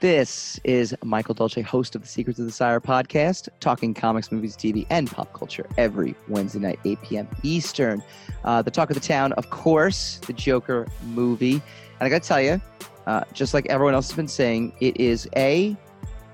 [0.00, 4.56] This is Michael Dolce, host of the Secrets of the Sire podcast, talking comics, movies,
[4.56, 7.28] TV, and pop culture every Wednesday night, 8 p.m.
[7.42, 8.02] Eastern.
[8.44, 11.54] Uh, the talk of the town, of course, the Joker movie.
[11.54, 11.62] And
[12.00, 12.60] I got to tell you,
[13.06, 15.76] uh, just like everyone else has been saying, it is a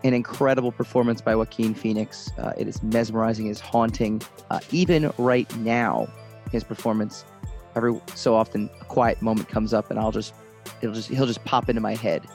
[0.02, 2.30] an incredible performance by Joaquin Phoenix.
[2.38, 4.22] Uh, it is mesmerizing, it is haunting.
[4.50, 6.08] Uh, even right now,
[6.50, 7.24] his performance,
[7.76, 10.34] every so often, a quiet moment comes up, and I'll just,
[10.80, 12.26] it'll just, he'll just pop into my head.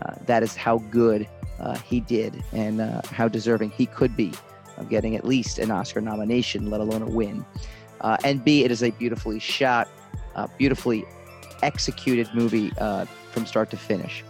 [0.00, 1.28] Uh, that is how good
[1.60, 4.32] uh, he did, and uh, how deserving he could be
[4.78, 7.44] of getting at least an Oscar nomination, let alone a win.
[8.00, 9.88] Uh, and B, it is a beautifully shot,
[10.58, 11.04] beautifully
[11.62, 12.70] executed movie
[13.30, 14.24] from start to finish.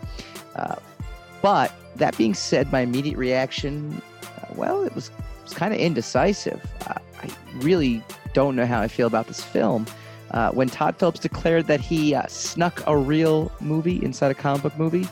[1.41, 5.11] but that being said, my immediate reaction, uh, well, it was,
[5.43, 6.61] was kind of indecisive.
[6.87, 9.87] Uh, I really don't know how I feel about this film.
[10.33, 14.63] Uh, when Todd Phillips declared that he uh, snuck a real movie inside a comic
[14.63, 15.07] book movie,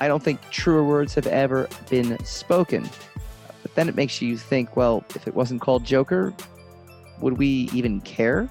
[0.00, 2.88] I don't think truer words have ever been spoken.
[3.62, 6.34] But then it makes you think, well, if it wasn't called Joker,
[7.20, 8.48] would we even care?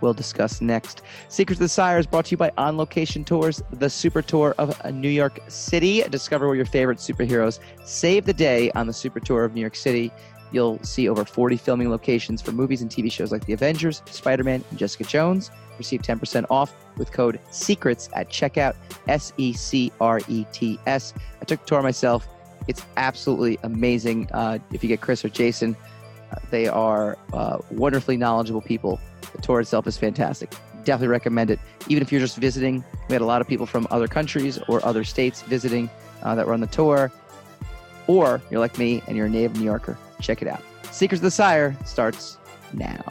[0.00, 1.02] we'll discuss next.
[1.28, 4.54] Secrets of the Sire is brought to you by On Location Tours, the super tour
[4.58, 6.02] of New York City.
[6.02, 9.76] Discover where your favorite superheroes save the day on the super tour of New York
[9.76, 10.10] City.
[10.52, 14.44] You'll see over 40 filming locations for movies and TV shows like The Avengers, Spider
[14.44, 15.50] Man, and Jessica Jones.
[15.78, 18.74] Receive 10% off with code SECRETS at checkout.
[19.08, 21.14] S E C R E T S.
[21.40, 22.28] I took a tour myself.
[22.68, 24.28] It's absolutely amazing.
[24.32, 25.76] Uh, if you get Chris or Jason,
[26.30, 29.00] uh, they are uh, wonderfully knowledgeable people
[29.32, 30.50] the tour itself is fantastic.
[30.84, 31.58] Definitely recommend it.
[31.88, 34.84] Even if you're just visiting, we had a lot of people from other countries or
[34.84, 35.90] other states visiting
[36.22, 37.12] uh, that were on the tour.
[38.06, 39.96] Or you're like me and you're a native New Yorker.
[40.20, 40.62] Check it out.
[40.90, 42.38] Secrets of the Sire starts
[42.72, 43.02] now.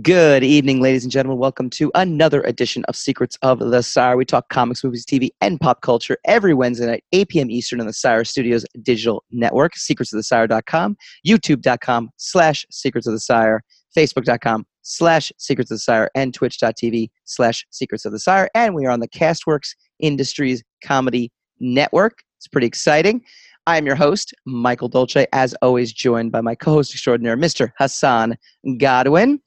[0.00, 1.38] Good evening, ladies and gentlemen.
[1.38, 4.16] Welcome to another edition of Secrets of the Sire.
[4.16, 7.50] We talk comics, movies, TV, and pop culture every Wednesday night, 8 p.m.
[7.50, 13.62] Eastern on the Sire Studios digital network, secretsofthesire.com, youtube.com slash secrets of the Sire,
[13.94, 18.48] facebook.com slash secrets of the Sire, and twitch.tv slash secrets of the Sire.
[18.54, 21.30] And we are on the Castworks Industries Comedy
[21.60, 22.22] Network.
[22.38, 23.22] It's pretty exciting.
[23.66, 27.72] I am your host, Michael Dolce, as always, joined by my co host extraordinaire, Mr.
[27.76, 28.38] Hassan
[28.78, 29.38] Godwin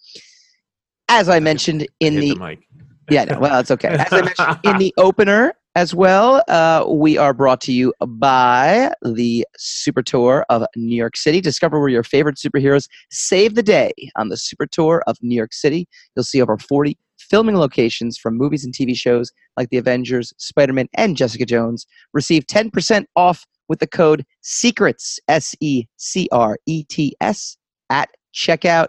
[1.10, 2.58] as I mentioned in the, the
[3.10, 3.90] yeah, no, well, it's okay.
[3.90, 8.92] As I mentioned in the opener as well, uh, we are brought to you by
[9.04, 11.42] the Super Tour of New York City.
[11.42, 15.54] Discover where your favorite superheroes save the day on the Super Tour of New York
[15.54, 15.88] City.
[16.16, 20.74] You'll see over 40 filming locations from movies and TV shows like The Avengers, Spider
[20.74, 21.86] Man, and Jessica Jones.
[22.14, 27.58] Receive 10% off with the code SECRETS, S E C R E T S,
[27.90, 28.88] at checkout.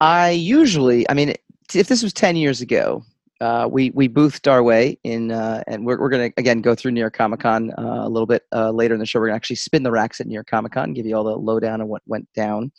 [0.00, 1.34] I usually, I mean,
[1.72, 3.04] if this was ten years ago,
[3.40, 6.92] uh, we we boothed our way in, uh, and we're we're gonna again go through
[6.92, 9.18] New York Comic Con uh, a little bit uh, later in the show.
[9.20, 11.24] We're gonna actually spin the racks at New York Comic Con, and give you all
[11.24, 12.72] the lowdown on what went down.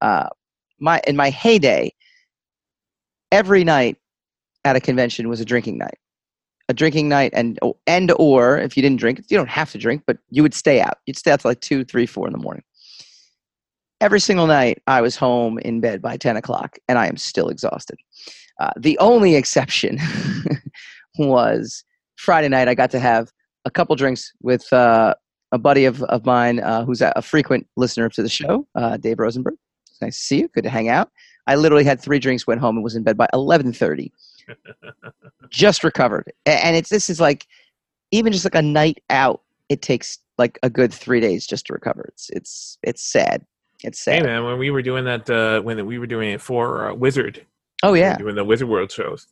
[0.00, 0.28] Uh,
[0.80, 1.92] my in my heyday,
[3.30, 3.96] every night
[4.64, 5.98] at a convention was a drinking night.
[6.68, 10.02] A drinking night, and and or if you didn't drink, you don't have to drink,
[10.06, 10.98] but you would stay out.
[11.06, 12.62] You'd stay out till like two, three, four in the morning.
[14.00, 17.48] Every single night, I was home in bed by ten o'clock, and I am still
[17.48, 17.98] exhausted.
[18.60, 19.98] Uh, the only exception
[21.18, 21.84] was
[22.16, 22.68] Friday night.
[22.68, 23.32] I got to have
[23.64, 25.14] a couple drinks with uh,
[25.52, 29.18] a buddy of, of mine uh, who's a, frequent listener to the show, uh, Dave
[29.18, 29.54] Rosenberg.
[29.88, 30.48] It's nice to see you.
[30.48, 31.10] Good to hang out.
[31.46, 34.12] I literally had three drinks, went home, and was in bed by eleven thirty.
[35.50, 37.46] just recovered, and it's this is like
[38.10, 39.42] even just like a night out.
[39.68, 42.06] It takes like a good three days just to recover.
[42.08, 43.44] It's it's it's sad.
[43.84, 46.90] It's Hey man, when we were doing that, uh, when we were doing it for
[46.90, 47.44] uh, Wizard,
[47.82, 47.92] oh yeah.
[47.92, 49.26] we were yeah, doing the Wizard World shows,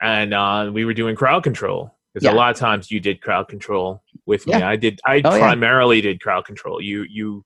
[0.00, 1.94] and uh, we were doing crowd control.
[2.12, 2.34] Because Yeah.
[2.34, 4.52] a lot of times you did crowd control with me.
[4.52, 4.68] Yeah.
[4.68, 5.00] I did.
[5.06, 5.38] I Oh, yeah.
[5.38, 6.78] primarily did crowd control.
[6.82, 7.42] You you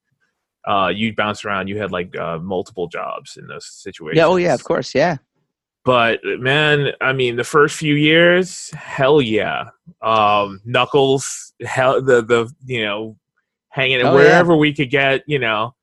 [0.67, 1.69] uh, you bounced around.
[1.69, 4.17] You had like uh, multiple jobs in those situations.
[4.17, 4.27] yeah.
[4.27, 4.93] Oh yeah, of course.
[4.95, 5.19] Yeah.
[5.85, 9.69] But man, I mean, the first few years, hell yeah.
[10.03, 13.17] Um, Knuckles, hell the the you know,
[13.69, 15.76] hanging Oh, wherever we could get, you know,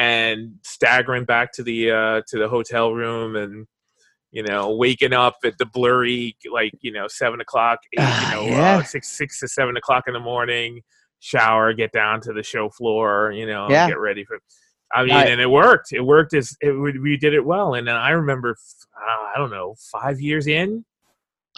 [0.00, 3.66] and staggering back to the uh to the hotel room and
[4.32, 8.36] you know waking up at the blurry like you know seven o'clock eight, Ah, you
[8.36, 8.76] know yeah.
[8.78, 10.80] uh, six six to seven o'clock in the morning
[11.20, 13.88] shower get down to the show floor you know Yeah.
[13.88, 14.38] get ready for
[14.94, 17.86] i mean I- and it worked it worked as it, we did it well and
[17.86, 18.50] then i remember
[18.96, 20.84] uh, i don't know five years in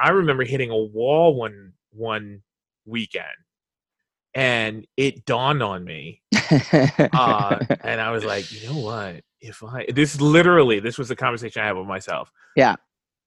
[0.00, 2.42] i remember hitting a wall one one
[2.86, 3.38] weekend
[4.34, 6.22] and it dawned on me
[7.12, 9.22] uh, and I was like, you know what?
[9.40, 12.30] If I this literally this was the conversation I had with myself.
[12.56, 12.76] Yeah.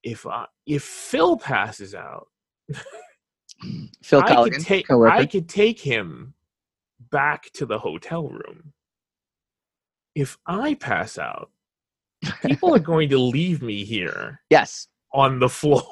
[0.04, 2.28] If I if Phil passes out,
[4.04, 5.14] Phil I Colligan, could take coworker.
[5.14, 6.34] I could take him
[7.12, 8.74] back to the hotel room.
[10.16, 11.52] If I pass out,
[12.46, 15.84] people are going to leave me here yes, on the floor.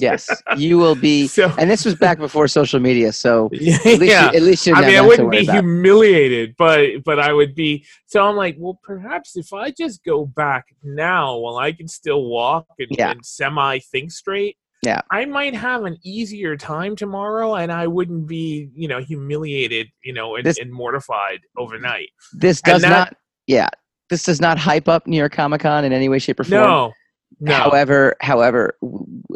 [0.00, 1.26] Yes, you will be.
[1.34, 4.74] So And this was back before social media, so at least you, at least you
[4.74, 5.54] I mean, I have that to wouldn't be about.
[5.54, 7.84] humiliated, but but I would be.
[8.06, 12.24] So I'm like, well, perhaps if I just go back now, while I can still
[12.24, 13.10] walk and, Yeah.
[13.12, 15.00] and semi think straight, Yeah.
[15.10, 20.12] I might have an easier time tomorrow, and I wouldn't be, you know, humiliated, you
[20.12, 22.08] know, and, This- and mortified overnight.
[22.32, 23.16] This does that- not.
[23.46, 23.68] Yeah,
[24.10, 26.60] this does not hype up New York Comic Con in any way, shape, or form.
[26.62, 26.92] No,
[27.40, 28.76] no, However, however,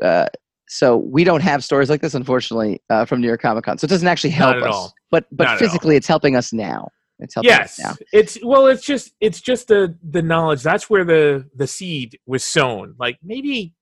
[0.03, 0.27] uh,
[0.69, 3.79] so we don't have stories like this, unfortunately, uh, from New York Comic Con.
[3.79, 4.75] So it doesn't actually help us.
[4.75, 4.95] all.
[5.11, 6.89] But but Not physically, it's helping us now.
[7.21, 7.97] It's helping us yes, now.
[8.13, 10.63] it's well, it's just it's just the the knowledge.
[10.63, 12.95] That's where the the seed was sown.
[12.99, 13.73] Like maybe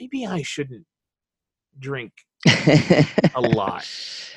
[0.00, 0.84] maybe I shouldn't
[1.78, 2.12] drink
[2.48, 3.86] a lot.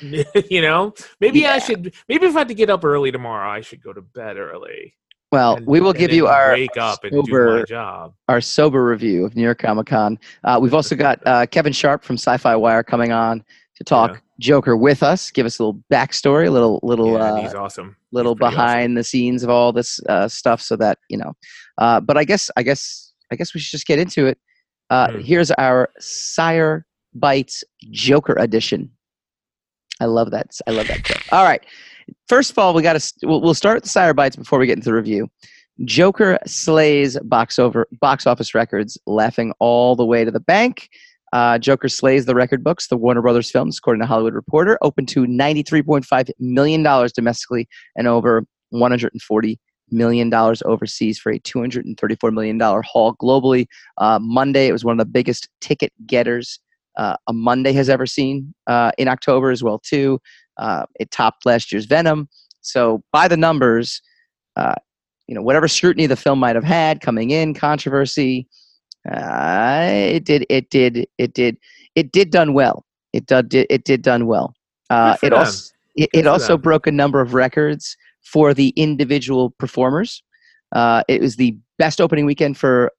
[0.00, 1.54] you know, maybe Yeah.
[1.54, 1.92] I should.
[2.08, 4.94] Maybe if I had to get up early tomorrow, I should go to bed early.
[5.36, 8.14] Well, and- we will give you our wake up and do my sober job.
[8.28, 10.18] our sober review of New York Comic Con.
[10.44, 13.44] Uh, we've also got uh, Kevin Sharp from Sci-Fi Wire coming on
[13.76, 14.20] to talk Yeah.
[14.38, 15.30] Joker with us.
[15.30, 17.88] Give us a little backstory, a little little Yeah, uh, he's awesome.
[17.88, 18.38] He's little awesome.
[18.50, 21.32] behind the scenes of all this uh, stuff, so that you know.
[21.78, 24.38] Uh, but I guess I guess I guess we should just get into it.
[24.90, 25.22] Uh, Mm.
[25.24, 28.90] Here's our Sire Bites Joker edition.
[30.00, 30.48] I love that.
[30.66, 31.20] I love that clip.
[31.32, 31.64] All right.
[32.28, 34.66] First of all, we got to we'll, we'll start with the Sire Bites before we
[34.66, 35.28] get into the review.
[35.84, 40.88] Joker slays box over box office records, laughing all the way to the bank.
[41.32, 42.88] Uh, Joker slays the record books.
[42.88, 47.12] The Warner Brothers films, according to Hollywood Reporter, opened to ninety-three point five million dollars
[47.12, 49.58] domestically and over one hundred and forty
[49.90, 53.66] million dollars overseas for a two hundred and thirty-four million dollar haul globally.
[53.98, 56.58] Uh, Monday, it was one of the biggest ticket getters
[56.96, 60.20] uh, a Monday has ever seen uh, in October as well too.
[60.56, 62.28] Uh, it topped last year's Venom.
[62.60, 64.00] So by the numbers,
[64.56, 64.74] uh,
[65.28, 68.48] you know whatever scrutiny the film might have had coming in, controversy,
[69.10, 71.58] uh, it did it did it did
[71.94, 72.84] it did done well.
[73.12, 74.54] It did it did done well.
[74.90, 75.38] Uh, it them.
[75.40, 76.62] also it, it also them.
[76.62, 80.22] broke a number of records for the individual performers.
[80.74, 82.92] Uh, it was the best opening weekend for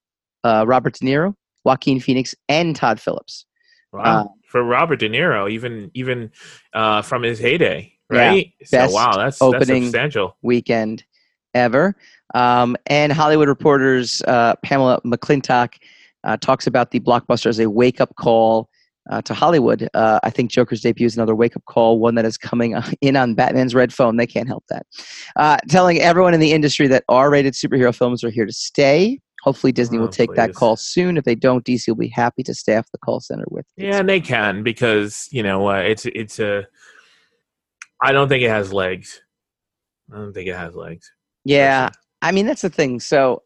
[0.44, 1.34] uh, Robert De Niro,
[1.64, 3.44] Joaquin Phoenix, and Todd Phillips.
[3.92, 4.02] Wow.
[4.02, 6.30] uh, For Robert De Niro, even even
[6.74, 8.52] uh, from his heyday, Yeah, right?
[8.64, 10.36] so wow, that's opening- that's substantial.
[10.42, 11.04] weekend
[11.54, 11.96] ever.
[12.34, 15.74] Um, and Hollywood Reporter's uh, Pamela McClintock
[16.24, 18.68] uh, talks about the blockbuster as a wake up call
[19.10, 19.88] uh, to Hollywood.
[19.94, 23.16] Uh, I think Joker's debut is another wake up call, one that is coming in
[23.16, 24.18] on Batman's red phone.
[24.18, 24.84] They can't help that.
[25.36, 29.18] Uh, telling everyone in the industry that R rated superhero films are here to stay.
[29.48, 31.16] Hopefully, Disney will Oh, take that call soon.
[31.16, 33.64] If they don't, DC will be happy to staff the call center with.
[33.76, 36.66] its- Yeah, and they can because you know uh, it's it's a.
[38.02, 39.22] I don't think it has legs.
[40.12, 41.10] I don't think it has legs.
[41.44, 41.88] Yeah,
[42.20, 43.00] I mean that's the thing.
[43.00, 43.42] So,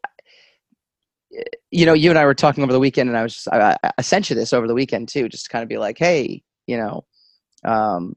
[1.71, 3.77] you know, you and I were talking over the weekend, and I was just I,
[3.83, 5.97] I- I sent you this over the weekend too, just to kind of be like,
[5.97, 7.05] hey, you know,
[7.65, 8.15] um,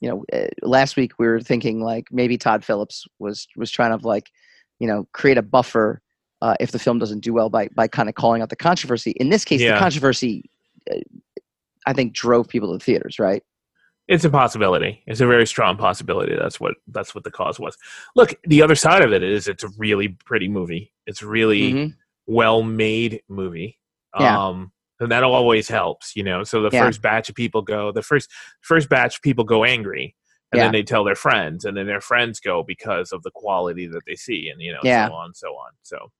[0.00, 3.98] you know, uh, last week we were thinking like maybe Todd Phillips was was trying
[3.98, 4.30] to like,
[4.78, 6.00] you know, create a buffer
[6.44, 9.12] uh, if the film doesn't do well by by kind of calling out the controversy.
[9.12, 10.44] In this case, the controversy,
[10.90, 10.96] uh,
[11.86, 13.42] I think, drove people to the theaters, right?
[14.08, 15.02] It's a possibility.
[15.06, 16.36] It's a very strong possibility.
[16.36, 17.78] That's what that's what the cause was.
[18.14, 20.92] Look, the other side of it is it's a really pretty movie.
[21.06, 21.94] It's a really Mhm.
[22.26, 23.78] well made movie.
[24.20, 24.38] Yeah.
[24.48, 26.44] Um and that always helps, you know.
[26.44, 26.84] So the Yeah.
[26.84, 30.14] first batch of people go the first first batch of people go angry.
[30.52, 30.64] and Yeah.
[30.66, 34.02] then they tell their friends, and then their friends go because of the quality that
[34.06, 35.08] they see, and you know, Yeah.
[35.08, 35.72] so on, and so on.
[35.82, 36.12] So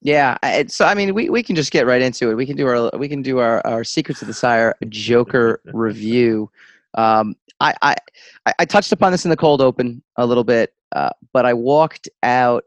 [0.00, 0.38] Yeah,
[0.68, 2.34] so I mean, we, we can just get right into it.
[2.36, 6.50] We can do our we can do our, our Secrets of the Sire Joker review.
[6.94, 7.96] Um, I, I
[8.60, 12.08] I- touched upon this in the cold open a little bit, uh, but I walked
[12.22, 12.64] out,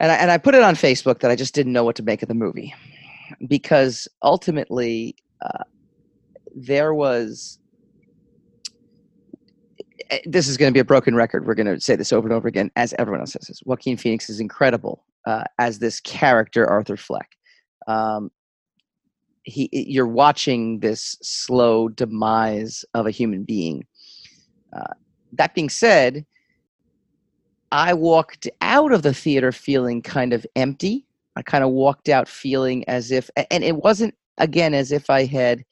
[0.00, 2.02] and I, and I put it on Facebook that I just didn't know what to
[2.02, 2.74] make of the movie,
[3.46, 5.64] because ultimately uh,
[6.54, 7.58] there was.
[10.10, 11.46] eh, This is going to be a broken record.
[11.46, 13.62] We're going to say this over and over again, as everyone else says this.
[13.66, 17.36] Joaquin Phoenix is incredible uh, as this character Arthur Fleck.
[17.86, 18.30] Um,
[19.44, 23.86] he, you're watching this slow demise of a human being.
[24.72, 24.94] Uh,
[25.32, 26.24] that being said,
[27.70, 31.04] I walked out of the theater feeling kind of empty.
[31.36, 35.24] I kind of walked out feeling as if, and it wasn't again as if I
[35.24, 35.64] had.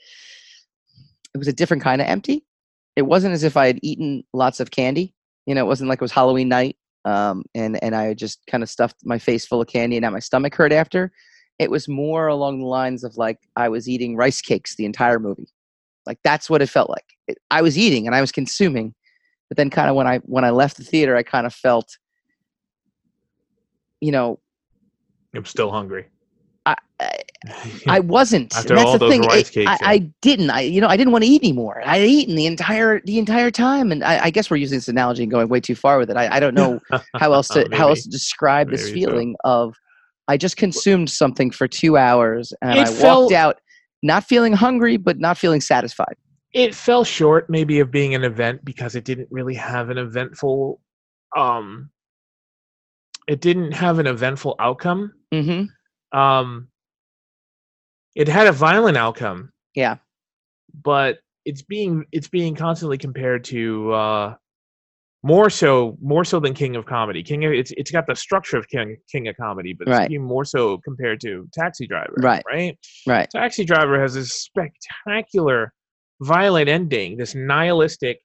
[1.34, 2.44] It was a different kind of empty.
[2.96, 5.14] It wasn't as if I had eaten lots of candy.
[5.46, 8.62] You know, it wasn't like it was Halloween night um, and and I just kind
[8.62, 11.12] of stuffed my face full of candy, and now my stomach hurt after.
[11.58, 15.18] It was more along the lines of like I was eating rice cakes the entire
[15.18, 15.48] movie,
[16.06, 17.04] like that's what it felt like.
[17.28, 18.94] It, I was eating and I was consuming,
[19.48, 21.98] but then kind of when I when I left the theater, I kind of felt,
[24.00, 24.38] you know,
[25.34, 26.06] I'm still hungry.
[26.66, 26.76] I
[27.88, 28.56] I, wasn't.
[28.56, 29.22] After that's all the those thing.
[29.22, 29.88] rice cakes, I, yeah.
[29.88, 30.50] I didn't.
[30.50, 31.82] I you know I didn't want to eat anymore.
[31.84, 34.88] I had eaten the entire the entire time, and I, I guess we're using this
[34.88, 36.16] analogy and going way too far with it.
[36.16, 36.78] I, I don't know
[37.16, 39.08] how else to how else to describe this Maybe so.
[39.10, 39.74] feeling of
[40.28, 43.60] I just consumed something for two hours and It I walked felt- out
[44.04, 46.14] not feeling hungry but not feeling satisfied.
[46.54, 50.80] it fell short maybe of being an event because it didn't really have an eventful
[51.36, 51.90] um
[53.28, 55.64] it didn't have an eventful outcome Mm-hmm.
[56.12, 56.68] Um
[58.14, 59.96] it had a violent outcome Yeah.
[60.82, 64.34] but it's being it's being constantly compared to uh
[65.24, 68.56] more so more so than king of comedy king of it's it's got the structure
[68.56, 70.02] of king king of comedy but Right.
[70.02, 72.42] it's being more so compared to taxi driver Right.
[72.46, 73.28] right Right.
[73.30, 75.72] Taxi Driver has this spectacular,
[76.20, 78.20] violent ending, this nihilistic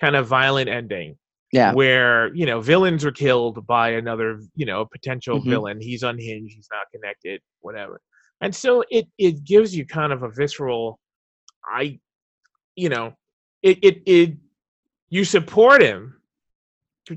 [0.00, 1.16] kind of violent ending,
[1.54, 1.72] Yeah.
[1.78, 5.50] where you know villains are killed by another, you know, potential Mhm.
[5.52, 5.78] villain.
[5.80, 6.54] He's unhinged.
[6.56, 7.40] He's not connected.
[7.60, 8.00] Whatever.
[8.42, 10.98] And so it it gives you kind of a visceral,
[11.80, 12.00] I,
[12.76, 13.06] you know,
[13.62, 14.30] it it it
[15.10, 16.20] you support him,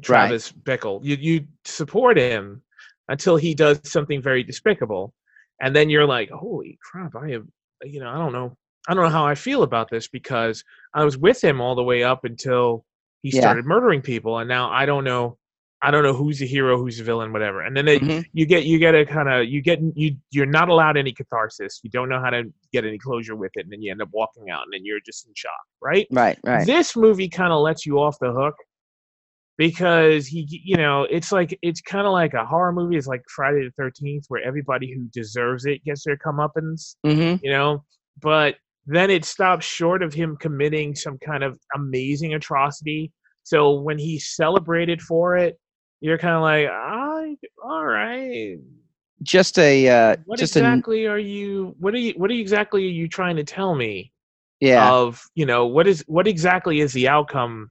[0.02, 1.04] Travis Bickle.
[1.04, 2.62] You you support him
[3.10, 5.14] until he does something very despicable,
[5.62, 7.16] and then you're like, holy crap!
[7.16, 7.46] I have,
[7.84, 8.50] you know, I don't know,
[8.88, 10.64] I don't know how I feel about this because
[10.94, 12.86] I was with him all the way up until
[13.24, 13.42] he Yeah.
[13.42, 15.38] started murdering people, and now I don't know.
[15.80, 17.62] I don't know who's the hero, who's the villain, whatever.
[17.62, 18.26] And then they, Mhm.
[18.34, 21.80] you get you get a kind of you get you you're not allowed any catharsis.
[21.84, 24.10] You don't know how to get any closure with it, and then you end up
[24.12, 26.08] walking out, and then you're just in shock, right?
[26.12, 26.40] Right.
[26.44, 26.66] Right.
[26.66, 28.56] This movie kind of lets you off the hook
[29.58, 32.96] because he, you know, it's like it's kind of like a horror movie.
[32.98, 37.44] It's like Friday the Thirteenth, where everybody who deserves it gets their comeuppance, Mm-hmm.
[37.46, 37.84] you know.
[38.22, 38.56] But
[38.88, 43.12] then it stops short of him committing some kind of amazing atrocity.
[43.44, 45.60] So when he's celebrated for it,
[46.02, 48.58] you're kind of like, I, all right.
[49.24, 51.76] Just a uh, What just a exactly are you?
[51.80, 52.14] What are you?
[52.18, 54.12] What are you exactly are you trying to tell me?
[54.60, 54.92] yeah.
[54.92, 57.70] of you know what is what exactly is the outcome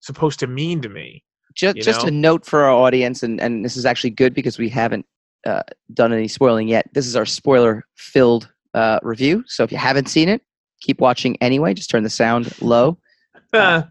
[0.00, 1.22] supposed to mean to me
[1.58, 4.58] just you just a note for our audience, and and this is actually good because
[4.58, 5.04] we haven't
[5.44, 5.62] uh,
[5.92, 6.88] done any spoiling yet.
[6.94, 9.42] This is our spoiler filled uh, review.
[9.46, 10.40] So if you haven't seen it,
[10.80, 11.74] keep watching anyway.
[11.74, 12.98] Just turn the sound low.
[13.54, 13.88] Uh, go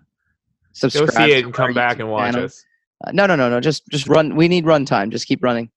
[0.73, 1.11] Subscribe.
[1.11, 2.45] see it and come back YouTube and watch channel.
[2.45, 2.63] us
[3.03, 3.59] Uh, no, no, no, no.
[3.59, 4.35] Just just run.
[4.35, 5.09] We need run time.
[5.09, 5.71] Just keep running.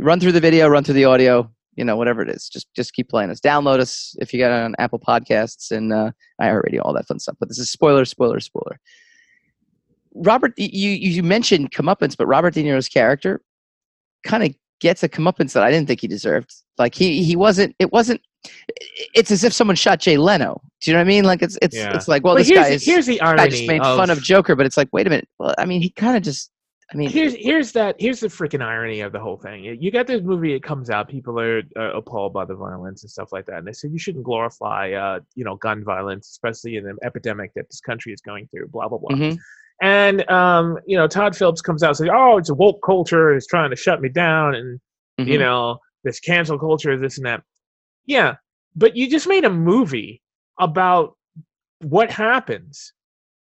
[0.00, 0.68] Run through the video.
[0.68, 1.50] Run through the audio.
[1.74, 2.48] You know, whatever it is.
[2.48, 3.40] Just just keep playing us.
[3.40, 7.18] Download us if you got it on Apple Podcasts and uh, iHeartRadio, all that fun
[7.18, 7.36] stuff.
[7.38, 8.80] But this is spoiler, spoiler, spoiler.
[10.14, 13.42] Robert, you you mentioned comeuppance, but Robert De Niro's character
[14.24, 16.54] kind of gets a comeuppance that I didn't think he deserved.
[16.78, 17.74] Like he he wasn't.
[17.78, 18.22] It wasn't.
[19.14, 20.60] It's as if someone shot Jay Leno.
[20.80, 21.24] Do you know what I mean?
[21.24, 21.94] Like it's it's Yeah.
[21.94, 23.80] it's like well, but this here's, guy the- is here's the guy irony just made
[23.82, 25.28] of, fun of Joker, but it's like wait a minute.
[25.38, 26.50] Well, I mean, he kind of just.
[26.92, 30.06] I mean, here's here's that here's the freaking irony of the whole thing you got
[30.06, 33.44] this movie it comes out people are uh, appalled by the violence and stuff like
[33.46, 36.94] that and they say you shouldn't glorify uh you know gun violence especially in the
[37.02, 39.36] epidemic that this country is going through blah blah blah mhm.
[39.82, 43.34] and um you know todd phillips comes out and says oh it's a woke culture
[43.34, 44.78] it's trying to shut me down and
[45.28, 45.40] you Mhm.
[45.40, 47.42] know this cancel culture this and that
[48.06, 48.34] yeah
[48.74, 50.22] but you just made a movie
[50.58, 51.16] about
[51.80, 52.92] what happens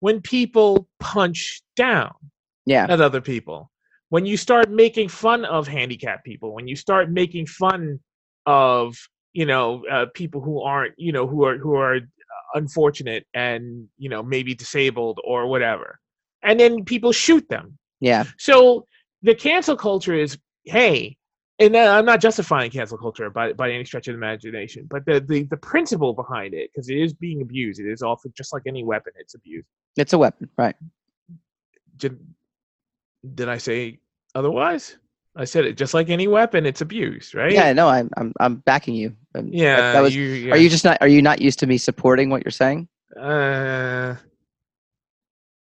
[0.01, 2.13] when people punch down
[2.67, 2.87] yeah.
[2.89, 3.71] at other people
[4.11, 7.99] when you start making fun of handicapped people when you start making fun
[8.47, 8.97] of
[9.33, 12.01] you know uh, people who aren't you know who are who are
[12.55, 15.99] unfortunate and you know maybe disabled or whatever
[16.43, 18.25] and then people shoot them Yeah.
[18.39, 18.87] so
[19.23, 21.17] the cancel culture is hey
[21.61, 25.21] and i'm not justifying cancel culture by, by any stretch of the imagination but the,
[25.21, 28.63] the, the principle behind it because it is being abused it is often just like
[28.67, 30.75] any weapon it's abused It's a weapon, right?
[31.97, 32.19] did,
[33.35, 33.99] did i say
[34.35, 34.97] otherwise
[35.37, 38.55] i said it just like any weapon it's abused right Yeah, no, I'm I'm I'm
[38.57, 39.15] backing you.
[39.35, 40.55] Um, that- yeah that was- you, yeah.
[40.55, 40.99] Are you just not?
[41.01, 42.89] Are you not used to me supporting what you're saying?
[43.21, 44.17] uh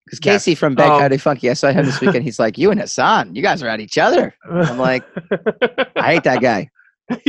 [0.07, 0.45] Because Yes.
[0.45, 2.23] Casey from Bang Um, Howdy Funky, I saw him this weekend.
[2.23, 5.03] He's like, "You and Hassan, you guys are at each other." I'm like,
[5.97, 6.69] I hate that guy.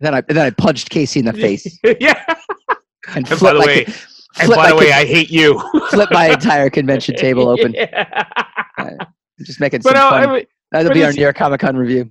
[0.00, 2.22] then I then I punched Casey in the face yeah.
[3.14, 3.94] and And by the way, con-
[4.40, 5.60] and by the way, con- I hate you.
[5.90, 7.74] flip my entire convention table open.
[7.74, 8.24] Yeah.
[9.40, 10.22] Just making some But uh, fun.
[10.22, 12.10] I mean, That'll but be our it's- New York Comic Con review.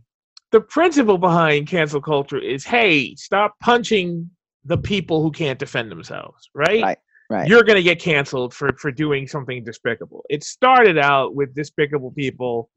[0.51, 4.29] the principle behind cancel culture is, hey, stop punching
[4.63, 6.81] the people who can't defend themselves, right?
[6.81, 6.97] Right,
[7.29, 7.47] right.
[7.47, 10.25] You're going to get canceled for for doing something despicable.
[10.29, 12.69] It started out with despicable people,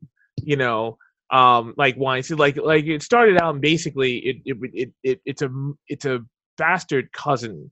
[0.43, 0.99] you know,
[1.31, 2.39] um, like Weinstein.
[2.39, 5.51] Like like it started out and basically it it it, it it's a
[5.89, 6.21] it's a
[6.57, 7.71] bastard cousin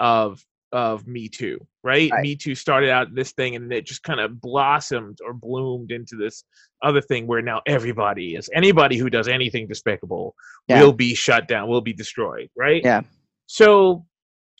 [0.00, 2.10] of of Me Too, right?
[2.10, 2.22] Right.
[2.22, 6.16] Me Too started out this thing and it just kind of blossomed or bloomed into
[6.16, 6.42] this
[6.82, 10.34] other thing where now everybody is anybody who does anything despicable
[10.66, 10.82] Yeah.
[10.82, 12.82] will be shut down, will be destroyed, right?
[12.82, 13.02] Yeah.
[13.46, 14.04] So,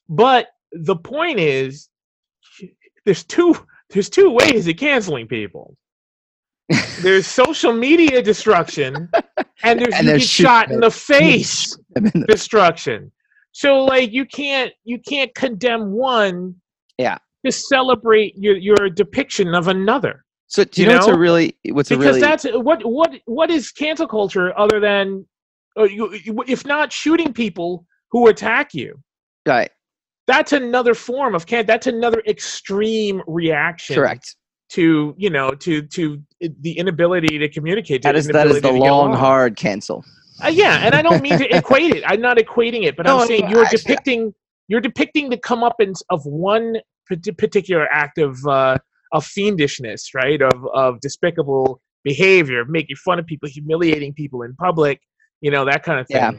[0.09, 1.89] but the point is,
[3.05, 3.55] there's two
[3.91, 5.77] there's two ways of canceling people.
[7.03, 9.11] There's social media destruction,
[9.63, 11.77] and there's And you there's shot in the face
[12.27, 13.13] destruction.
[13.53, 16.55] So like you can't you can't condemn one
[16.99, 17.19] Yeah.
[17.45, 20.25] to celebrate your your depiction of another.
[20.47, 23.13] so do you, you know, what's a really what's a because really that's what what
[23.27, 25.27] what is cancel culture other than
[25.79, 28.99] uh, you, you- if not shooting people who attack you
[29.47, 29.71] right?
[30.27, 34.37] That's another form of can that's another extreme reaction Correct.
[34.71, 38.73] to you know to to the inability to communicate to That is that is the
[38.73, 40.05] long hard cancel.
[40.45, 43.21] Uh, yeah and i don't mean to equate it i'm not equating it but No,
[43.21, 44.35] i'm saying you're actually- depicting
[44.69, 46.77] you're depicting the comeuppance of one
[47.39, 48.77] particular act of uh
[49.13, 55.01] of fiendishness right of of despicable behavior making fun of people humiliating people in public
[55.41, 56.33] you know that kind of thing Yeah.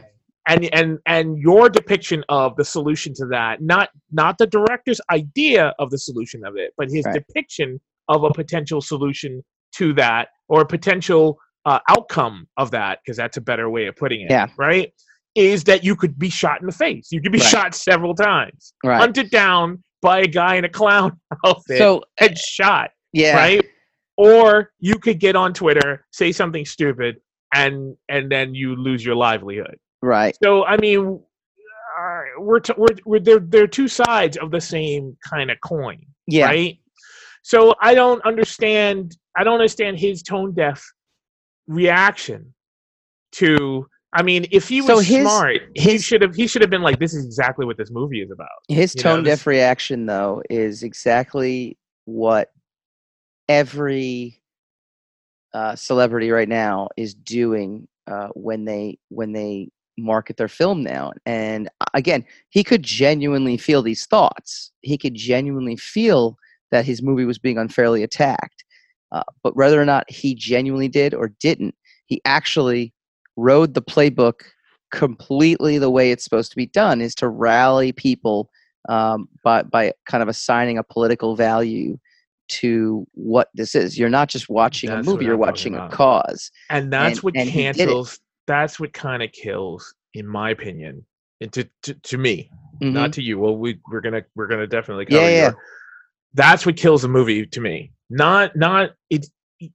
[0.46, 5.74] And and and your depiction of the solution to that not not the director's idea
[5.78, 7.14] of the solution of it but his Right.
[7.14, 9.42] depiction of a potential solution
[9.76, 13.96] to that or a potential uh, outcome of that because that's a better way of
[13.96, 14.46] putting it Yeah.
[14.56, 14.92] right
[15.34, 17.48] is that you could be shot in the face you could be Right.
[17.48, 19.00] shot several times Right.
[19.00, 23.66] hunted down by a guy in a clown outfit So and shot yeah, right
[24.16, 27.16] or you could get on twitter say something stupid
[27.54, 30.36] and and then you lose your livelihood right.
[30.42, 31.20] so I mean,
[31.98, 36.00] uh, we're, t- we're we're they're they're two sides of the same kind of coin,
[36.26, 36.46] Yeah.
[36.46, 36.78] right?
[37.42, 39.16] So I don't understand.
[39.36, 40.84] I don't understand his tone deaf
[41.66, 42.54] reaction
[43.32, 43.86] to.
[44.12, 46.82] I mean, if he was So his- smart, he should have he should have been
[46.82, 49.46] like, "This is exactly what this movie is about." His You know, tone this- deaf
[49.46, 52.50] reaction, though, is exactly what
[53.48, 54.40] every
[55.54, 61.12] uh, celebrity right now is doing uh, when they when they market their film now.
[61.24, 64.70] And uh, again, he could genuinely feel these thoughts.
[64.82, 66.38] He could genuinely feel
[66.70, 68.64] that his movie was being unfairly attacked.
[69.12, 71.74] Uh, but whether or not he genuinely did or didn't,
[72.06, 72.92] he actually
[73.36, 74.40] rode the playbook
[74.92, 78.50] completely the way it's supposed to be done is to rally people
[78.88, 81.98] um, by by kind of assigning a political value
[82.48, 83.98] to what this is.
[83.98, 86.50] You're not just watching That's a movie; you're watching a cause.
[86.70, 87.76] and that's And- what and he did it.
[87.86, 88.20] cancels.
[88.46, 91.04] That's what kind of kills, in my opinion,
[91.40, 92.50] and to to, to me,
[92.82, 92.92] Mhm.
[92.92, 93.38] not to you.
[93.38, 95.42] Well, we we're gonna we're gonna definitely cover Yeah, yeah.
[95.50, 95.58] your-
[96.34, 97.92] That's what kills a movie to me.
[98.10, 99.30] Not not it's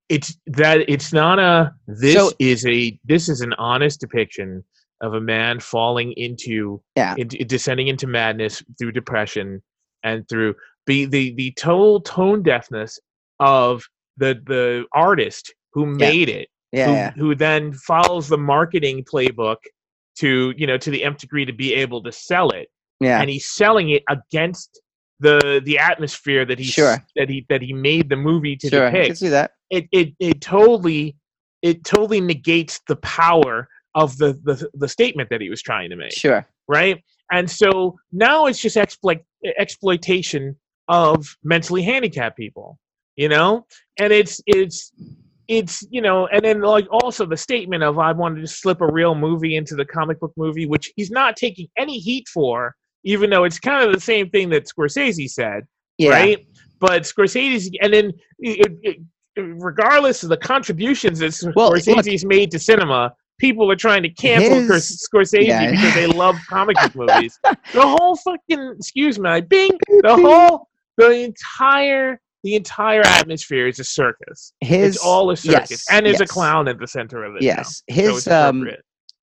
[0.10, 4.64] it's that it's not a this So- is a this is an honest depiction
[5.02, 7.16] of a man falling into Yeah.
[7.18, 9.62] into descending into madness through depression
[10.04, 10.56] and through
[10.86, 13.00] be the the total tone deafness
[13.40, 13.84] of
[14.18, 19.58] the the artist who made it yeah, who, who then follows the marketing playbook
[20.18, 22.68] to you know to the nth degree to be able to sell it
[23.00, 23.20] yeah.
[23.22, 24.82] and he's selling it against
[25.20, 26.98] the the atmosphere that he Sure.
[27.16, 29.52] that he that he made the movie to sure, I can depict see that.
[29.70, 31.16] it, it it totally
[31.62, 35.96] it totally negates the power of the, the the statement that he was trying to
[35.96, 36.46] make Sure.
[36.68, 39.20] right and so now it's just exploit
[39.58, 40.56] exploitation
[40.88, 42.78] of mentally handicapped people
[43.16, 43.66] you know
[44.00, 44.92] and it's it's
[45.58, 48.88] it's you know and then like also the statement of i wanted to slip a
[48.88, 53.30] real movie into the comic book movie which he's not taking any heat for even
[53.30, 55.66] though it's kind of the same thing that Scorsese said,
[55.98, 56.12] Yeah.
[56.12, 56.46] right?
[56.80, 58.98] But Scorsese's, and then it, it,
[59.38, 64.62] regardless of the contributions that Well, Scorsese's made to cinema, people are trying to cancel
[64.74, 65.72] His- Scorsese yeah.
[65.72, 67.40] because they love comic book movies.
[67.74, 69.72] The whole fucking, excuse me, bing,
[70.04, 74.54] the whole, the entire, the entire atmosphere is a circus.
[74.62, 76.30] His it's all a circus, yes, and there's yes.
[76.30, 77.42] a clown at the center of it.
[77.42, 78.68] Yes, So his it's um,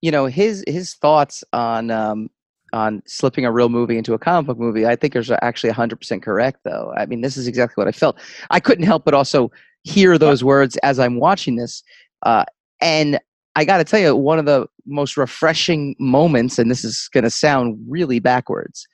[0.00, 2.30] you know his his thoughts on um
[2.72, 6.22] on slipping a real movie into a comic book movie i think is actually 100%
[6.22, 8.18] correct though i mean this is exactly what i felt
[8.50, 9.50] i couldn't help but also
[9.84, 11.82] hear those words as i'm watching this
[12.24, 12.44] uh
[12.80, 13.18] and
[13.56, 17.24] i got to tell you one of the most refreshing moments and this is going
[17.24, 18.86] to sound really backwards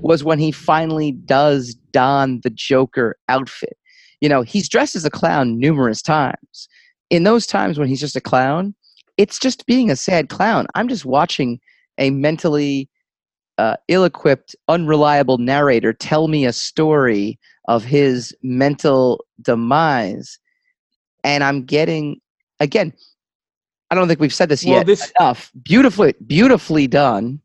[0.00, 3.76] was when he finally does don the joker outfit
[4.20, 6.68] you know he's dressed as a clown numerous times
[7.10, 8.74] in those times when he's just a clown
[9.16, 10.66] it's just being a sad clown.
[10.74, 11.60] I'm just watching
[11.98, 12.88] a mentally
[13.58, 20.38] uh, ill-equipped, unreliable narrator tell me a story of his mental demise,
[21.22, 22.20] and I'm getting
[22.58, 22.92] again.
[23.90, 25.52] I don't think we've said this Well, yet this- enough.
[25.62, 27.40] Beautifully, beautifully done,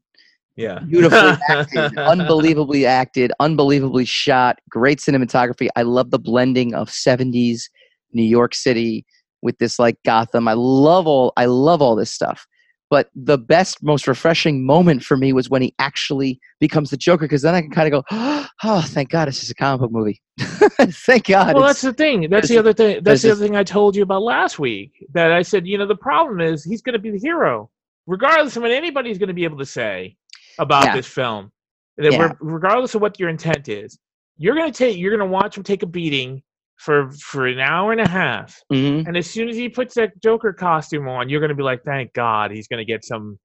[0.57, 0.79] Yeah.
[0.79, 5.69] beautifully acted, unbelievably acted, unbelievably shot, great cinematography.
[5.75, 7.69] I love the blending of 70s
[8.11, 9.05] New York City
[9.41, 10.47] with this like Gotham.
[10.47, 12.47] I love all I love all this stuff.
[12.89, 17.25] But the best, most refreshing moment for me was when he actually becomes the Joker,
[17.25, 18.07] because then I can kind of go,
[18.63, 21.53] "Oh, thank God, it's just a comic book movie." thank God.
[21.53, 22.29] well, that's the thing.
[22.29, 23.03] That's the other thing.
[23.03, 25.05] That's the other thing I told you about last week.
[25.13, 27.69] That I said, you know, the problem is he's going to be the hero,
[28.05, 30.15] regardless of what anybody's going to be able to say
[30.59, 30.95] about Yeah.
[30.95, 31.51] this film.
[31.97, 32.27] That Yeah.
[32.27, 33.97] re- regardless of what your intent is,
[34.37, 34.97] you're going to take.
[34.97, 36.43] You're to watch him take a beating
[36.77, 39.07] for for an hour and a half, Mhm.
[39.07, 41.83] and as soon as he puts that Joker costume on, you're going to be like,
[41.83, 43.39] thank God, he's going to get some.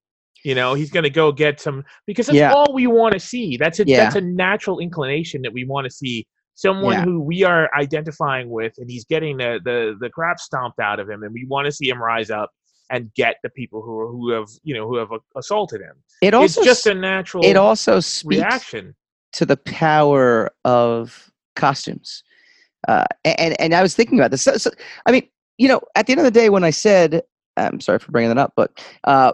[0.45, 2.53] You know, he's going to go get some because that's Yeah.
[2.53, 3.57] all we want to see.
[3.57, 7.05] That's a that's a natural inclination that we want to see someone Yeah.
[7.05, 11.09] who we are identifying with and he's getting the, the the crap stomped out of
[11.09, 12.51] him and we want to see him rise up
[12.93, 16.35] and get the people who are, who have you know who have assaulted him It
[16.35, 18.95] also it's just a natural it also speaks reaction
[19.33, 22.23] to the power of costumes.
[22.89, 24.43] Uh, and and I was thinking about this.
[24.43, 24.71] So, so,
[25.07, 25.27] I mean,
[25.59, 27.23] you know, at the end of the day, when I said,
[27.57, 29.33] I'm sorry for bringing that up, but uh,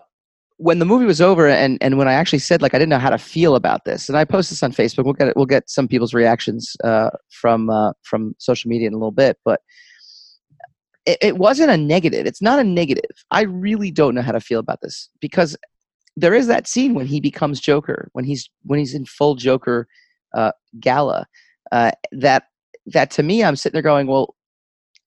[0.59, 2.99] when the movie was over, and and when I actually said like I didn't know
[2.99, 5.05] how to feel about this, and I posted this on Facebook.
[5.05, 8.99] We'll get we'll get some people's reactions uh, from uh, from social media in a
[8.99, 9.61] little bit, but.
[11.09, 12.27] It, it wasn't a negative.
[12.27, 13.11] It's not a negative.
[13.31, 15.57] I really don't know how to feel about this because
[16.17, 19.89] there is that scene when he becomes Joker, when he's when he's in full Joker
[20.35, 21.27] uh, gala.
[21.73, 22.45] Uh, that
[22.87, 24.35] that to me, I'm sitting there going, well,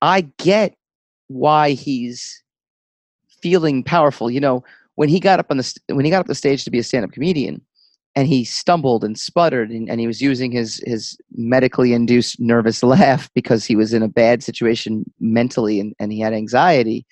[0.02, 0.76] I get
[1.28, 2.44] why he's
[3.42, 4.32] feeling powerful.
[4.32, 4.64] You know,
[4.96, 6.80] when he got up on the st- when he got up the stage to be
[6.80, 7.62] a stand-up comedian,
[8.16, 12.84] and he stumbled and sputtered, and, and he was using his his medically induced nervous
[12.96, 17.06] laugh because he was in a bad situation mentally, and, and he had anxiety.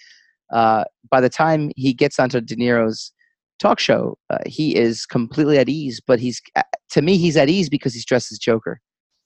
[0.52, 3.12] Uh, by the time he gets onto De Niro's
[3.60, 6.02] talk show, uh, he is completely at ease.
[6.06, 8.82] But he's uh, to me, he's at ease because he's dressed as Joker.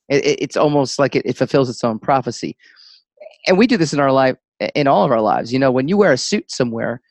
[0.09, 2.55] It, it, it's almost like it, it fulfills its own prophecy.
[3.47, 4.35] And we do this in our life,
[4.75, 5.51] in all of our lives.
[5.51, 7.01] You know, when you wear a suit somewhere,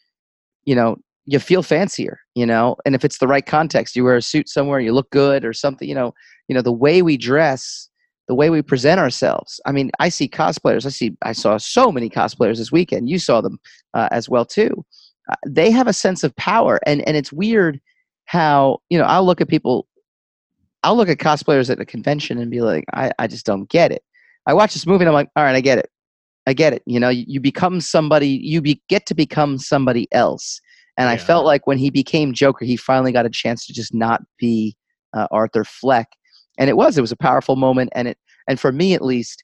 [0.64, 0.96] you know,
[1.26, 2.20] you feel fancier.
[2.34, 5.10] You know, and if it's the right context, you wear a suit somewhere, you look
[5.10, 5.88] good or something.
[5.88, 6.14] You know,
[6.48, 7.88] you know the way we dress,
[8.28, 9.60] the way we present ourselves.
[9.66, 10.86] I mean, I see cosplayers.
[10.86, 13.08] I see, I saw so many cosplayers this weekend.
[13.08, 13.58] You saw them
[13.94, 14.84] uh, as well too.
[15.30, 17.80] Uh, they have a sense of power, and and it's weird
[18.24, 19.86] how you know I'll look at people
[20.82, 23.92] I'll look at cosplayers at a convention and be like, I, I just don't get
[23.92, 24.02] it.
[24.46, 25.90] I watch this movie and I'm like, all right, I get it.
[26.46, 26.82] I get it.
[26.86, 30.60] You know, you, you become somebody, you be, get to become somebody else.
[30.98, 33.94] And I felt like when he became Joker, he finally got a chance to just
[33.94, 34.76] not be
[35.14, 36.08] uh, Arthur Fleck.
[36.58, 37.90] And it was, it was a powerful moment.
[37.94, 39.42] And it, and for me at least,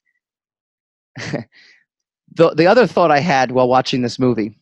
[1.17, 4.57] the, the other thought I had while watching this movie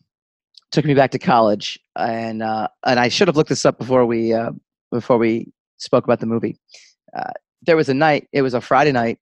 [0.72, 1.78] took me back to college.
[1.96, 4.52] And, uh, and I should have looked this up before we, uh,
[4.90, 6.58] before we spoke about the movie.
[7.14, 9.18] Uh, there was a night, it was a Friday night,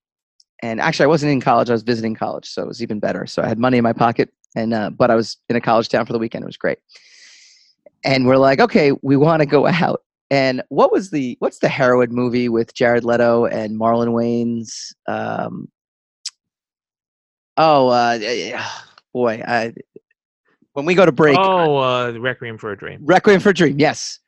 [0.61, 3.25] and actually I wasn't in college, I was visiting college, so it was even better.
[3.25, 5.89] So I had money in my pocket, and uh, but I was in a college
[5.89, 6.43] town for the weekend.
[6.43, 6.79] It was great.
[8.07, 10.01] And we're like, okay, we want to go out.
[10.31, 14.93] And what was the what's the heroin movie with Jared Leto and Marlon Wayans?
[15.07, 15.69] Um,
[17.57, 18.63] oh, uh,
[19.13, 19.73] boy, I,
[20.73, 23.79] when we go to break, oh uh requiem for a dream Requiem for a Dream,
[23.79, 24.19] yes.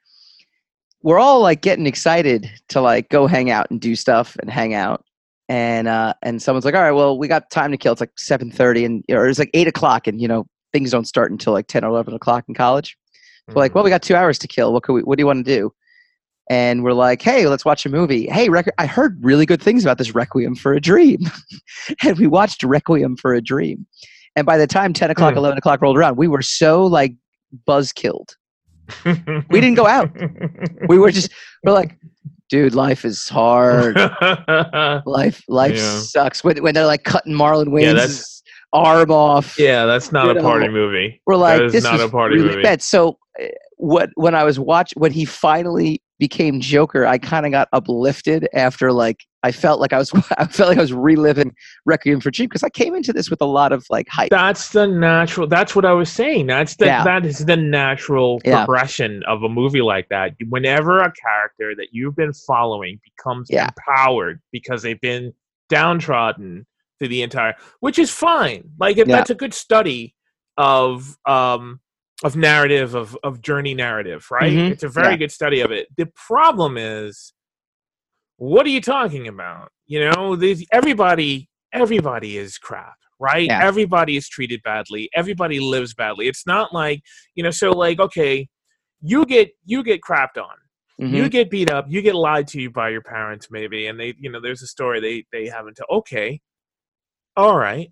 [1.01, 4.73] We're all like getting excited to like go hang out and do stuff and hang
[4.73, 5.05] out.
[5.47, 7.93] And uh and someone's like, All right, well, we got time to kill.
[7.93, 11.05] It's like seven thirty and or it's like eight o'clock and you know, things don't
[11.05, 12.97] start until like ten or eleven o'clock in college.
[13.51, 13.75] So like, Mhm.
[13.75, 14.73] well, we got two hours to kill.
[14.73, 15.71] What could we what do you want to do?
[16.51, 19.83] and we're like, "Hey, let's watch a movie." Hey, Requ- I heard really good things
[19.85, 21.19] about this Requiem for a Dream,
[22.03, 23.85] and we watched Requiem for a Dream.
[24.35, 25.37] And by the time ten o'clock, Hmm.
[25.39, 27.13] eleven o'clock rolled around, we were so like
[27.67, 28.35] buzz killed.
[29.05, 30.09] We didn't go out.
[30.87, 31.29] We were just
[31.63, 31.95] we're like,
[32.49, 33.95] dude, life is hard.
[35.05, 35.99] Life life Yeah.
[35.99, 36.43] sucks.
[36.43, 39.57] When when they're like cutting Marlon Yeah, Wayans' that's- arm off.
[39.59, 41.21] yeah, that's not a party movie.
[41.27, 42.61] We're like, that is this not was a party really movie.
[42.63, 42.81] bad.
[42.81, 43.17] So
[43.77, 48.47] what when I was watch when he finally became Joker, I kind of got uplifted
[48.53, 51.53] after like I felt like I was I felt like I was reliving
[51.85, 54.29] Requiem for Dream because I came into this with a lot of like hype.
[54.31, 55.47] That's the natural.
[55.47, 56.47] That's what I was saying.
[56.47, 57.03] That's the Yeah.
[57.05, 58.65] that is the natural Yeah.
[58.65, 60.33] progression of a movie like that.
[60.49, 63.69] Whenever a character that you've been following becomes Yeah.
[63.77, 65.33] empowered because they've been
[65.69, 66.65] downtrodden
[66.97, 68.69] through the entire, which is fine.
[68.77, 70.15] Like if that's a good study
[70.57, 71.79] of um
[72.23, 74.51] of narrative of of journey narrative, right?
[74.51, 74.71] Mhm.
[74.71, 75.17] It's a very Yeah.
[75.17, 75.87] good study of it.
[75.97, 77.33] The problem is,
[78.37, 79.71] what are you talking about?
[79.87, 83.63] You know, these everybody everybody is crap right Yeah.
[83.63, 87.01] everybody is treated badly everybody lives badly it's not like
[87.35, 88.47] you know so like okay
[89.01, 90.55] you get you get crapped on
[90.99, 91.13] Mhm.
[91.15, 94.15] you get beat up you get lied to you by your parents maybe and they
[94.17, 96.39] you know there's a story they they haven't to okay
[97.37, 97.91] all right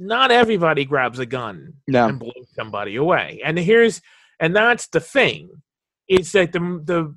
[0.00, 2.08] not everybody grabs a gun no.
[2.08, 3.40] and blows somebody away.
[3.44, 4.00] And here's
[4.40, 5.50] and that's the thing.
[6.08, 7.14] It's that the the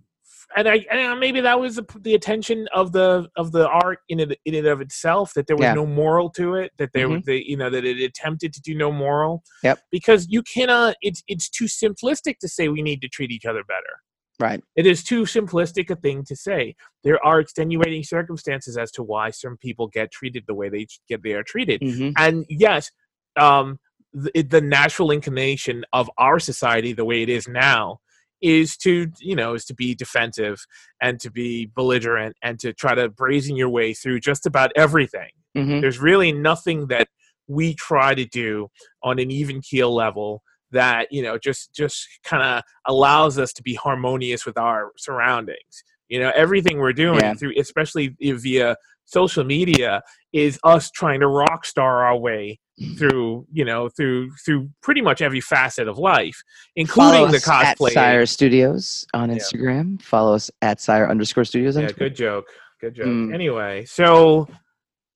[0.56, 4.19] and I and maybe that was the, the attention of the of the art in
[4.19, 5.74] it in and of itself that there was Yeah.
[5.76, 7.24] no moral to it that there Mhm.
[7.24, 9.43] the you know that it attempted to do no moral.
[9.63, 9.80] Yep.
[9.89, 10.96] Because you cannot.
[11.02, 13.96] It's it's too simplistic to say we need to treat each other better.
[14.39, 14.63] Right.
[14.76, 16.76] It is too simplistic a thing to say.
[17.04, 21.24] There are extenuating circumstances as to why some people get treated the way they get
[21.24, 22.91] they are treated hmm and yes
[23.38, 23.80] um
[24.13, 28.00] the, the natural inclination of our society the way it is now
[28.41, 30.65] is to you know is to be defensive
[31.02, 35.30] and to be belligerent and to try to brazen your way through just about everything
[35.56, 37.08] hmm there's really nothing that
[37.48, 38.67] we try to do
[39.02, 43.63] on an even keel level that you know just just kind of allows us to
[43.63, 47.33] be harmonious with our surroundings you know everything we're doing Yeah.
[47.33, 50.01] through especially via social media
[50.33, 52.59] is us trying to rock star our way
[52.97, 56.41] through you know through through pretty much every facet of life
[56.75, 59.38] including Follow the us at cosplay Sire Studios on Yeah.
[59.38, 60.01] Instagram.
[60.01, 62.47] Follow us at Sire underscore Studios yeah good joke
[62.81, 63.33] good joke Mm.
[63.33, 64.47] anyway so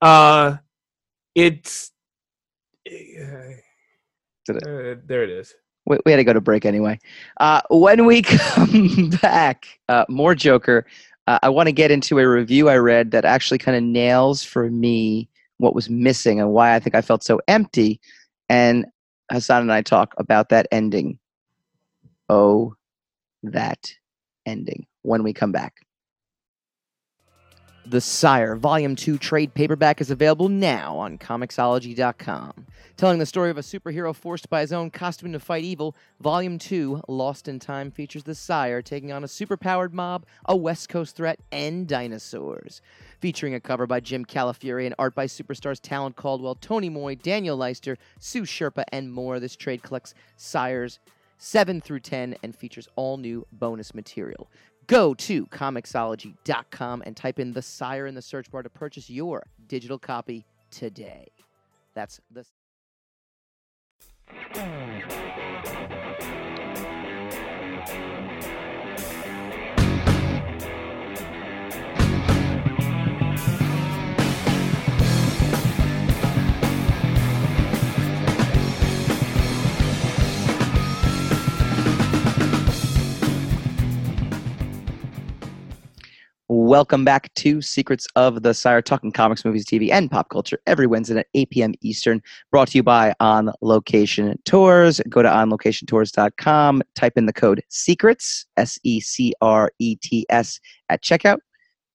[0.02, 0.58] uh
[1.36, 1.92] it's
[2.86, 3.64] it-
[4.50, 5.56] uh, there it is
[5.88, 7.00] we, we had to go to break anyway.
[7.40, 10.86] Uh, when we come back, uh, more Joker.
[11.26, 14.44] Uh, I want to get into a review I read that actually kind of nails
[14.44, 18.00] for me what was missing and why I think I felt so empty.
[18.48, 18.86] And
[19.32, 21.20] Hassan and I talk about that ending.
[22.30, 22.76] Oh,
[23.44, 23.94] that
[24.46, 25.74] ending when we come back.
[27.86, 32.66] The Sire Volume 2 trade paperback is available now on Comixology.com.
[32.98, 36.58] Telling the story of a superhero forced by his own costume to fight evil, Volume
[36.58, 41.16] 2, Lost in Time, features the Sire taking on a superpowered mob, a West Coast
[41.16, 42.82] threat, and dinosaurs.
[43.20, 47.56] Featuring a cover by Jim Calafiore and art by superstars Talent Caldwell, Tony Moy, Daniel
[47.56, 50.98] Leister, Sue Sherpa, and more, this trade collects Sires
[51.38, 54.50] 7 through 10 and features all new bonus material.
[54.88, 59.46] Go to Comixology.com and type in the Sire in the search bar to purchase your
[59.68, 61.28] digital copy today.
[61.94, 62.44] That's the
[64.30, 65.97] Thank you.
[86.68, 90.86] Welcome back to Secrets of the Sire, talking comics, movies, TV, and pop culture every
[90.86, 91.74] Wednesday at 8 p.m.
[91.82, 92.22] Eastern.
[92.52, 95.00] Brought to you by On Location Tours.
[95.08, 100.60] Go to onlocationtours.com, type in the code SECRETS, S E C R E T S,
[100.90, 101.38] at checkout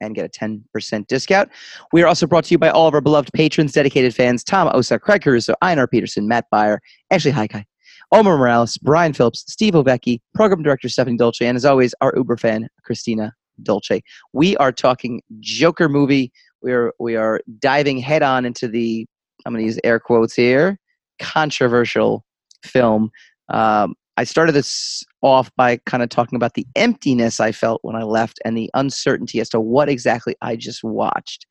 [0.01, 1.51] and get a 10% discount.
[1.93, 4.71] We are also brought to you by all of our beloved patrons, dedicated fans Tom
[4.73, 6.79] Osa, Craig Caruso, Einar Peterson, Matt Byer,
[7.11, 7.67] Ashley Haikai,
[8.11, 12.39] Omar Morales, Brian Phillips, Steve Ovecki, Program Director Stephanie Dolce, and as always, our Uber
[12.39, 14.03] fan, Christina Dolce.
[14.33, 16.33] We are talking Joker movie.
[16.63, 19.07] We are we are diving head on into the
[19.45, 20.79] I'm going to use air quotes here
[21.23, 22.25] controversial
[22.65, 23.11] film.
[23.49, 27.97] Um, I started this off by kind of talking about the emptiness I felt when
[27.97, 31.47] I left and the uncertainty as to what exactly I just watched.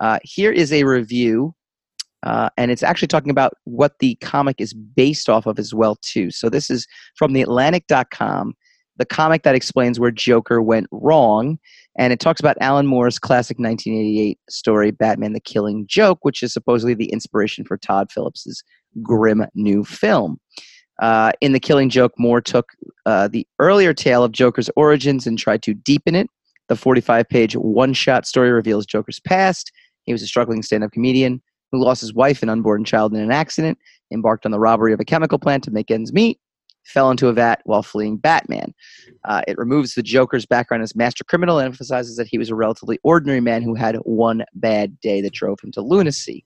[0.00, 1.54] Uh, here is a review,
[2.22, 5.96] uh, and it's actually talking about what the comic is based off of as well
[6.02, 6.30] too.
[6.30, 8.54] So this is from the Atlantic.com,
[8.98, 11.58] the comic that explains where Joker went wrong.
[11.98, 16.52] And it talks about Alan Moore's classic 1988 story, Batman the Killing Joke, which is
[16.52, 18.62] supposedly the inspiration for Todd Phillips's
[19.02, 20.38] grim new film.
[21.00, 22.72] Uh, in The Killing Joke, Moore took
[23.04, 26.28] uh, the earlier tale of Joker's origins and tried to deepen it.
[26.68, 29.70] The 45 page one shot story reveals Joker's past.
[30.04, 33.20] He was a struggling stand up comedian who lost his wife and unborn child in
[33.20, 33.78] an accident,
[34.12, 36.38] embarked on the robbery of a chemical plant to make ends meet,
[36.86, 38.72] fell into a vat while fleeing Batman.
[39.24, 42.54] Uh, it removes the Joker's background as master criminal and emphasizes that he was a
[42.54, 46.44] relatively ordinary man who had one bad day that drove him to lunacy.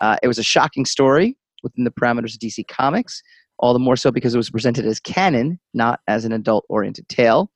[0.00, 3.22] Uh, it was a shocking story within the parameters of DC Comics,
[3.58, 7.08] all the more so because it was presented as canon, not as an adult oriented
[7.08, 7.50] tale.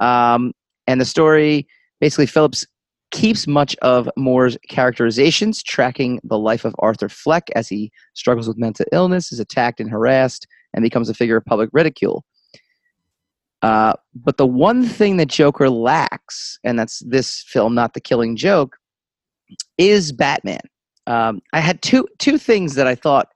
[0.00, 0.52] Um,
[0.86, 1.66] and the story
[2.00, 2.66] basically, Phillips
[3.10, 8.58] keeps much of Moore's characterizations, tracking the life of Arthur Fleck as he struggles with
[8.58, 12.24] mental illness, is attacked and harassed, and becomes a figure of public ridicule.
[13.62, 18.36] Uh, but the one thing that Joker lacks, and that's this film, not the Killing
[18.36, 18.76] Joke,
[19.76, 20.60] is Batman.
[21.06, 23.28] Um, I had two two things that I thought,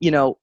[0.00, 0.38] you know,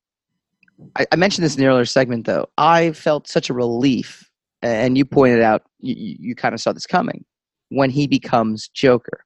[0.97, 2.47] I, I mentioned this in the earlier segment though.
[2.57, 4.29] I felt such a relief,
[4.61, 7.23] and you pointed out you, you kind of saw this coming
[7.69, 9.23] when he becomes Joker.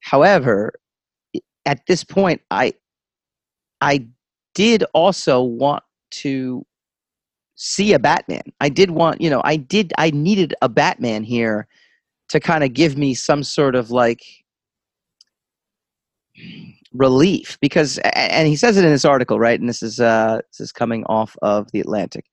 [0.00, 0.72] However,
[1.66, 2.74] at this point, I
[3.80, 4.06] I
[4.54, 6.64] did also want to
[7.54, 8.42] see a Batman.
[8.60, 11.66] I did want, you know, I did I needed a Batman here
[12.30, 14.22] to kind of give me some sort of like
[16.92, 19.60] relief because and he says it in this article, right?
[19.60, 22.24] And this is uh this is coming off of the Atlantic.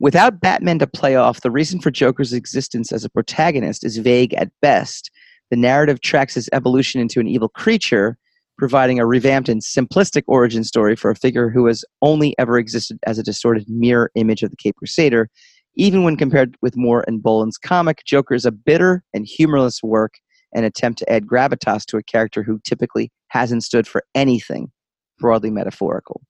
[0.00, 4.34] Without Batman to play off, the reason for Joker's existence as a protagonist is vague
[4.34, 5.10] at best.
[5.50, 8.18] The narrative tracks his evolution into an evil creature,
[8.56, 12.98] providing a revamped and simplistic origin story for a figure who has only ever existed
[13.06, 15.28] as a distorted mirror image of the Cape Crusader.
[15.76, 20.14] Even when compared with Moore and Bolland's comic, Joker is a bitter and humorless work,
[20.54, 24.70] an attempt to add gravitas to a character who typically hasn't stood for anything
[25.18, 26.22] broadly metaphorical.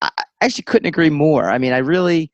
[0.00, 1.50] I actually couldn't agree more.
[1.50, 2.32] I mean, I really,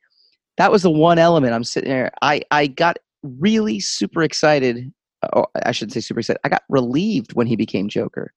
[0.57, 2.11] that was the one element I'm sitting there.
[2.21, 4.91] I, I got really super excited.
[5.33, 6.39] Or I shouldn't say super excited.
[6.43, 8.33] I got relieved when he became Joker.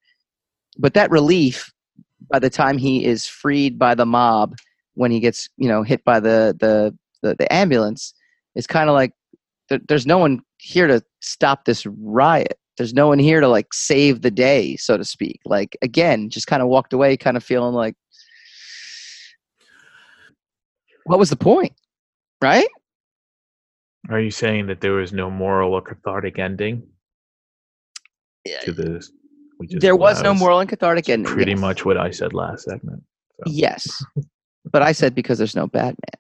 [0.78, 1.72] But that relief,
[2.30, 4.56] by the time he is freed by the mob,
[4.94, 8.14] when he gets, you know, hit by the, the, the, the ambulance,
[8.54, 9.12] is kind of like
[9.68, 12.58] there, there's no one here to stop this riot.
[12.76, 15.40] There's no one here to like save the day, so to speak.
[15.44, 17.96] Like, again, just kind of walked away, kind of feeling like,
[21.04, 21.72] what was the point?
[22.42, 22.68] Right?
[24.10, 26.82] Are you saying that there was no moral or cathartic ending
[28.44, 29.10] Yeah, to this?
[29.62, 31.32] Just- there was no moral and cathartic ending.
[31.32, 31.60] Pretty yes.
[31.60, 33.02] much what I said last segment.
[33.38, 34.04] So, Yes.
[34.72, 36.18] But I said because there's no Batman.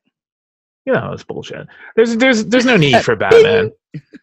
[0.84, 1.66] you know, it's bullshit.
[1.96, 3.72] There's there's there's no need for Batman.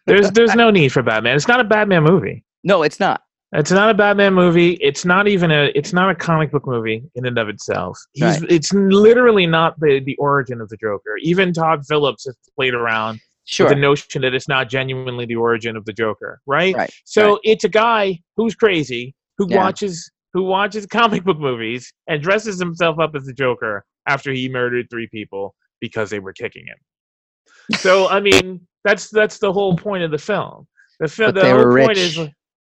[0.06, 1.34] There's there's no need for Batman.
[1.34, 2.44] It's not a Batman movie.
[2.62, 3.22] No, it's not.
[3.52, 4.74] It's not a Batman movie.
[4.74, 5.72] It's not even a.
[5.74, 7.98] It's not a comic book movie in and of itself.
[8.12, 8.40] He's.
[8.40, 8.50] Right.
[8.50, 11.16] It's literally not the the origin of the Joker.
[11.20, 13.68] Even Todd Phillips has played around Sure.
[13.68, 16.74] the notion that it's not genuinely the origin of the Joker, right?
[16.76, 16.90] Right.
[17.04, 17.38] So right.
[17.42, 19.58] it's a guy who's crazy who Yeah.
[19.58, 24.48] watches who watches comic book movies and dresses himself up as the Joker after he
[24.48, 26.76] murdered three people because they were kicking him.
[27.76, 30.66] So I mean, that's that's the whole point of the film.
[31.00, 31.28] The film.
[31.28, 31.98] But The they whole were point rich.
[31.98, 32.18] is,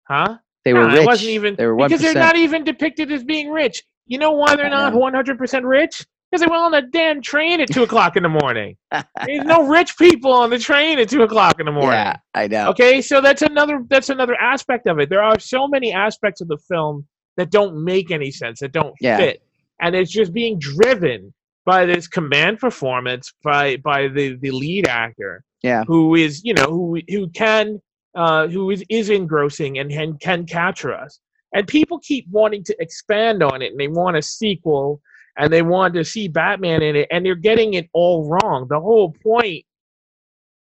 [0.07, 0.37] huh?
[0.65, 1.01] They were Nah, rich.
[1.01, 3.83] It wasn't even they were one because they're not even depicted as being rich.
[4.07, 6.03] You know why they're not one hundred percent rich?
[6.35, 8.75] Because they went on a damn train at two o'clock in the morning.
[8.91, 11.93] There's no rich people on the train at two o'clock in the morning.
[11.93, 12.71] Yeah, I know.
[12.71, 15.09] Okay, so that's another that's another aspect of it.
[15.09, 18.93] There are so many aspects of the film that don't make any sense, that don't
[18.99, 19.15] Yeah.
[19.15, 19.43] fit,
[19.79, 21.33] and it's just being driven
[21.65, 25.85] by this command performance by by the the lead actor, Yeah.
[25.87, 27.81] who is you know who who can
[28.13, 31.17] uh, who is is engrossing and can can capture us.
[31.53, 34.99] And people keep wanting to expand on it, and they want a sequel,
[35.37, 38.67] and they want to see Batman in it, and they're getting it all wrong.
[38.69, 39.65] The whole point,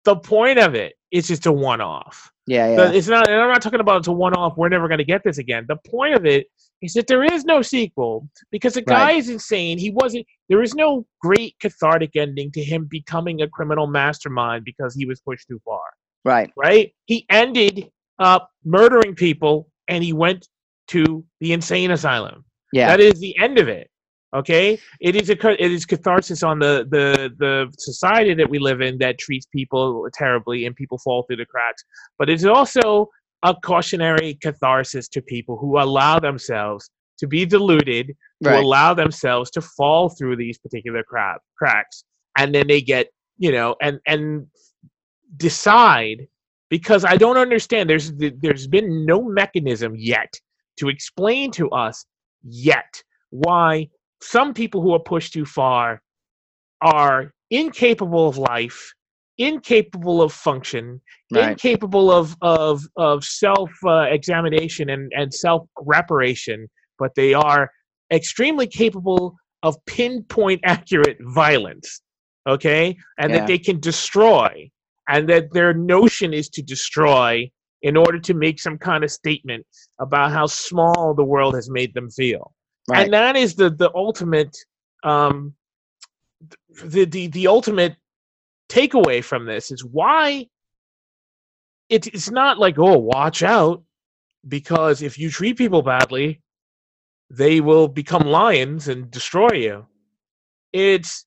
[0.06, 2.32] the point of it, is just a one-off.
[2.48, 2.98] Yeah, But yeah.
[2.98, 3.30] it's not.
[3.30, 4.58] And I'm not talking about it's a one-off.
[4.58, 5.66] We're never going to get this again.
[5.68, 6.48] The point of it
[6.82, 9.18] is that there is no sequel because the guy Right.
[9.18, 9.78] is insane.
[9.78, 10.26] He wasn't.
[10.50, 15.20] There is no great cathartic ending to him becoming a criminal mastermind because he was
[15.22, 15.82] pushed too far.
[16.26, 16.52] Right.
[16.58, 16.94] Right?
[17.06, 20.48] He ended up murdering people, and he went
[20.88, 22.44] to the insane asylum.
[22.74, 22.88] Yeah.
[22.88, 23.91] That is the end of it.
[24.34, 28.80] Okay, it is a it is catharsis on the the the society that we live
[28.80, 31.84] in that treats people terribly and people fall through the cracks.
[32.18, 33.10] But it's also
[33.44, 38.64] a cautionary catharsis to people who allow themselves to be deluded, to right.
[38.64, 42.06] allow themselves to fall through these particular cra- cracks,
[42.38, 43.10] and then they get
[43.42, 44.46] you know, and and
[45.38, 46.28] decide
[46.70, 47.90] because I don't understand.
[47.90, 50.32] There's there's been no mechanism yet
[50.78, 52.06] to explain to us
[52.44, 53.02] yet
[53.32, 53.90] why
[54.22, 56.02] some people who are pushed too far
[56.82, 58.94] are incapable of life,
[59.38, 61.02] incapable of function,
[61.32, 61.52] Right.
[61.52, 66.68] incapable of of of self uh, examination and and self reparation,
[67.00, 67.72] but they are
[68.12, 72.02] extremely capable of pinpoint accurate violence.
[72.48, 73.40] Okay, and Yeah.
[73.40, 74.70] that they can destroy,
[75.08, 77.50] and that their notion is to destroy
[77.84, 79.66] in order to make some kind of statement
[80.00, 82.54] about how small the world has made them feel
[82.92, 83.06] Right.
[83.06, 84.58] and that is the the ultimate
[85.04, 85.54] um
[86.84, 87.96] the the, the ultimate
[88.70, 90.48] takeaway from this is why
[91.90, 93.84] it, it's not like oh watch out
[94.48, 96.42] because if you treat people badly
[97.30, 99.86] they will become lions and destroy you
[100.74, 101.26] it's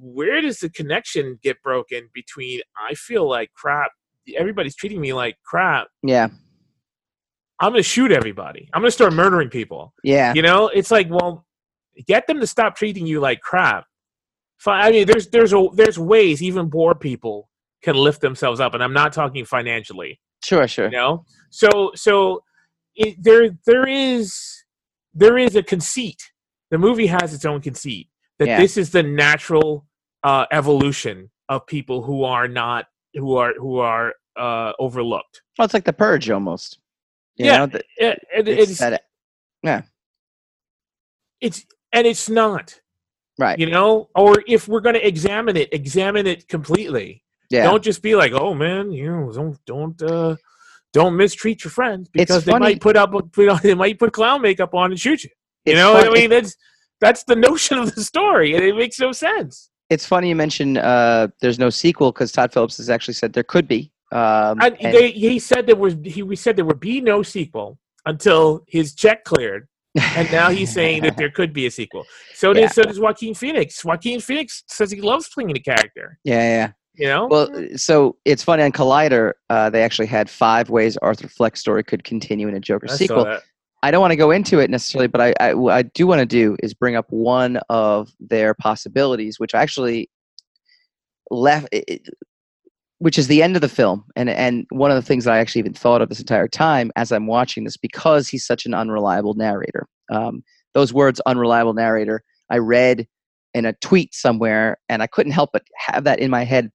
[0.00, 3.90] where does the connection get broken between i feel like crap
[4.36, 6.28] everybody's treating me like crap yeah.
[7.60, 10.32] I'm gonna shoot everybody i'm gonna start murdering people Yeah.
[10.34, 11.46] you know, it's like, well,
[12.06, 13.84] get them to stop treating you like crap.
[14.66, 17.48] I mean, there's there's a, there's ways even poor people
[17.82, 20.18] can lift themselves up, and I'm not talking financially.
[20.42, 20.66] Sure.
[20.66, 20.86] Sure.
[20.86, 22.42] You know, so so
[22.94, 24.34] it, there there is
[25.14, 26.20] there is a conceit.
[26.70, 28.58] The movie has its own conceit that Yeah.
[28.60, 29.86] this is the natural
[30.24, 35.42] uh, evolution of people who are not who are who are uh, overlooked.
[35.58, 36.78] Well, it's like the purge almost.
[37.36, 39.02] You Yeah, know, the- It- it- it's it's that-
[41.40, 42.80] it's and it's not.
[43.38, 43.58] right.
[43.58, 47.64] you know or if we're going to examine it examine it completely yeah.
[47.64, 50.34] don't just be like oh man you know don't don't uh
[50.94, 54.40] don't mistreat your friends because they might put up put on, they might put clown
[54.40, 55.30] makeup on and shoot you
[55.66, 56.56] you It's know fun- i mean that's
[57.00, 60.78] that's the notion of the story and it makes no sense it's funny you mentioned
[60.78, 63.92] uh, there's no sequel because Todd Phillips has actually said there could be.
[64.12, 67.22] Um, and, and- they, he said there was he we said there would be no
[67.22, 72.04] sequel until his check cleared and now he's saying that there could be a sequel.
[72.34, 73.84] So does so does joaquin phoenix.
[73.84, 76.18] Joaquin phoenix says he loves playing the character.
[76.24, 76.72] Yeah, yeah.
[76.94, 77.26] you know?
[77.26, 81.82] Well, so it's funny on Collider, uh, they actually had five ways Arthur Fleck's story
[81.82, 83.38] could continue in a Joker I sequel.
[83.82, 86.18] I don't want to go into it necessarily, but I, I, what I do want
[86.18, 90.10] to do is bring up one of their possibilities, which actually
[91.30, 92.08] left, it-
[92.98, 95.38] which is the end of the film, and and one of the things that I
[95.38, 98.74] actually even thought of this entire time as I'm watching this, because he's such an
[98.74, 99.86] unreliable narrator.
[100.10, 100.42] Um,
[100.74, 103.06] those words, unreliable narrator, I read
[103.54, 106.70] in a tweet somewhere, and I couldn't help but have that in my head.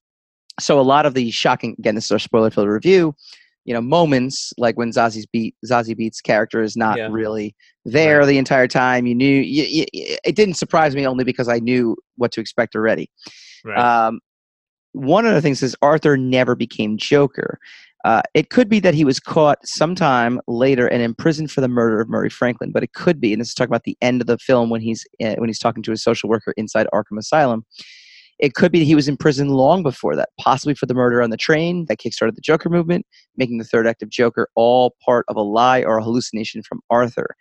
[0.59, 3.15] So a lot of the shocking, again, this is our spoiler filled review.
[3.65, 7.09] You know, moments like when Zazie beat Zazie Beetz character is not Yeah.
[7.11, 7.55] really
[7.85, 9.05] there the entire time.
[9.05, 9.85] You knew you, you,
[10.23, 13.11] it didn't surprise me only because I knew what to expect already.
[13.63, 13.77] Right.
[13.77, 14.19] Um,
[14.93, 17.59] one of the things is Arthur never became Joker.
[18.03, 22.01] Uh, it could be that he was caught sometime later and imprisoned for the murder
[22.01, 24.27] of Murray Franklin, but it could be, and this is talking about the end of
[24.27, 27.63] the film when he's uh, when he's talking to his social worker inside Arkham Asylum.
[28.39, 31.21] It could be that he was in prison long before that, possibly for the murder
[31.21, 33.05] on the train that kickstarted the Joker movement,
[33.37, 36.81] making the third act of Joker all part of a lie or a hallucination from
[36.89, 37.35] Arthur.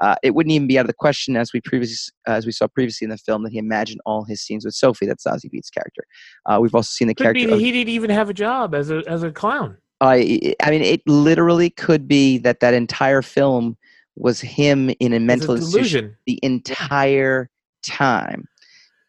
[0.00, 2.68] Uh, it wouldn't even be out of the question, as we previously, as we saw
[2.68, 5.06] previously in the film, that he imagined all his scenes with Sophie.
[5.06, 6.04] That's Zazie Beetz' character.
[6.46, 7.46] Uh, we've also seen the Could character.
[7.46, 9.76] be of- he didn't even have a job as a as a clown.
[10.00, 13.76] I, I mean, it literally could be that that entire film
[14.14, 16.16] was him in a mental a institution delusion.
[16.26, 17.50] the entire
[17.84, 18.46] time,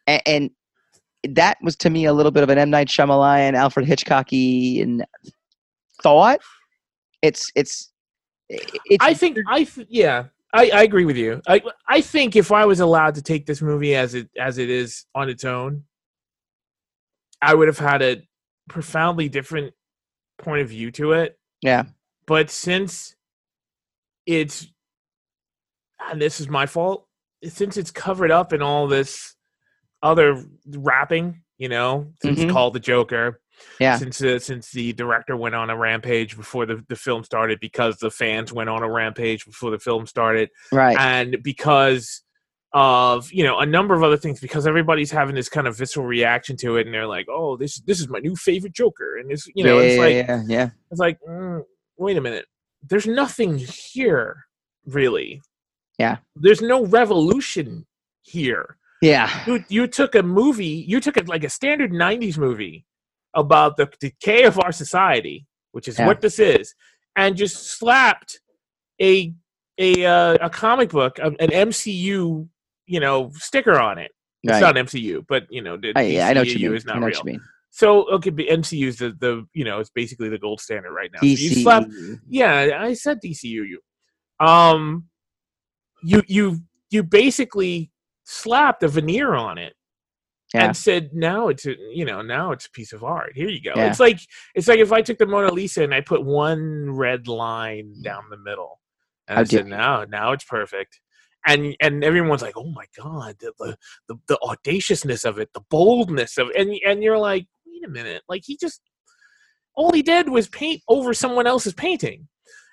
[0.07, 0.49] and, and
[1.35, 4.99] that was to me a little bit of an M Night Shyamalan, Alfred Hitchcocky
[6.01, 6.39] thought.
[7.21, 7.91] It's it's
[8.49, 10.25] it's I think I th- yeah.
[10.53, 11.41] I, I agree with you.
[11.47, 14.69] I I think if I was allowed to take this movie as it as it
[14.69, 15.83] is on its own,
[17.41, 18.27] I would have had a
[18.67, 19.73] profoundly different
[20.37, 21.37] point of view to it.
[21.61, 21.83] yeah
[22.25, 23.15] But since
[24.25, 24.67] it's
[25.99, 27.07] and this is my fault,
[27.43, 29.35] since it's covered up in all this
[30.01, 32.43] other wrapping, you know, since Mhm.
[32.43, 33.41] it's called the Joker,
[33.79, 33.97] Yeah.
[33.97, 37.97] since uh, since the director went on a rampage before the, the film started because
[37.97, 40.49] the fans went on a rampage before the film started.
[40.71, 40.97] Right.
[40.97, 42.23] And because
[42.73, 46.05] of you know a number of other things because everybody's having this kind of visceral
[46.05, 49.31] reaction to it and they're like oh this this is my new favorite joker and
[49.31, 50.69] it's you know yeah, it's yeah, like yeah, yeah.
[50.91, 51.63] it's like mm,
[51.99, 52.45] wait a minute.
[52.81, 54.45] There's nothing here
[54.85, 55.41] really.
[55.99, 56.17] Yeah.
[56.37, 57.85] there's no revolution
[58.21, 58.77] here.
[59.01, 59.29] Yeah.
[59.45, 62.85] You you took a movie, you took it like a standard '90s movie
[63.33, 66.07] about the decay of our society, which is Yeah.
[66.07, 66.73] what this is,
[67.15, 68.39] and just slapped
[69.01, 69.33] a
[69.77, 72.47] a uh, a comic book, an MCU,
[72.85, 74.11] you know, sticker on it.
[74.43, 74.61] It's Right.
[74.61, 76.75] not MCU, but you know, the I, yeah, I know what you mean.
[76.77, 77.03] is not real.
[77.03, 77.41] what you mean.
[77.71, 81.11] So okay, but MCU is the, the you know it's basically the gold standard right
[81.13, 81.19] now.
[81.19, 81.63] So you DC.
[81.63, 81.83] slap,
[82.27, 83.75] yeah, I said DCU.
[84.39, 85.05] Um,
[86.03, 86.59] you you
[86.89, 87.91] you basically
[88.25, 89.73] slapped a veneer on it
[90.53, 90.65] Yeah.
[90.65, 93.33] and said now it's a you know now it's a piece of art.
[93.35, 93.73] Here you go.
[93.75, 93.89] Yeah.
[93.89, 94.19] It's like
[94.55, 98.03] it's like if I took the Mona Lisa and I put one red line mm.
[98.03, 98.79] down the middle,
[99.27, 100.99] and How I said now now it's perfect.
[101.45, 103.77] And and everyone's like, oh my god, the, the
[104.07, 108.23] the the audaciousness of it, the boldness of, and and you're like, wait a minute,
[108.27, 108.81] like he just
[109.75, 112.27] all he did was paint over someone else's painting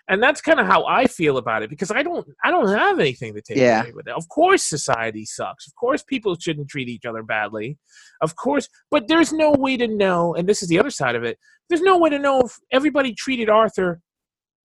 [0.09, 2.99] and that's kind of how i feel about it because i don't i don't have
[2.99, 3.83] anything to take Yeah.
[3.83, 7.79] away with it of course society sucks of course people shouldn't treat each other badly
[8.21, 11.25] of course but there's no way to know and this is the other side of
[11.25, 11.39] it
[11.69, 14.01] there's no way to know if everybody treated arthur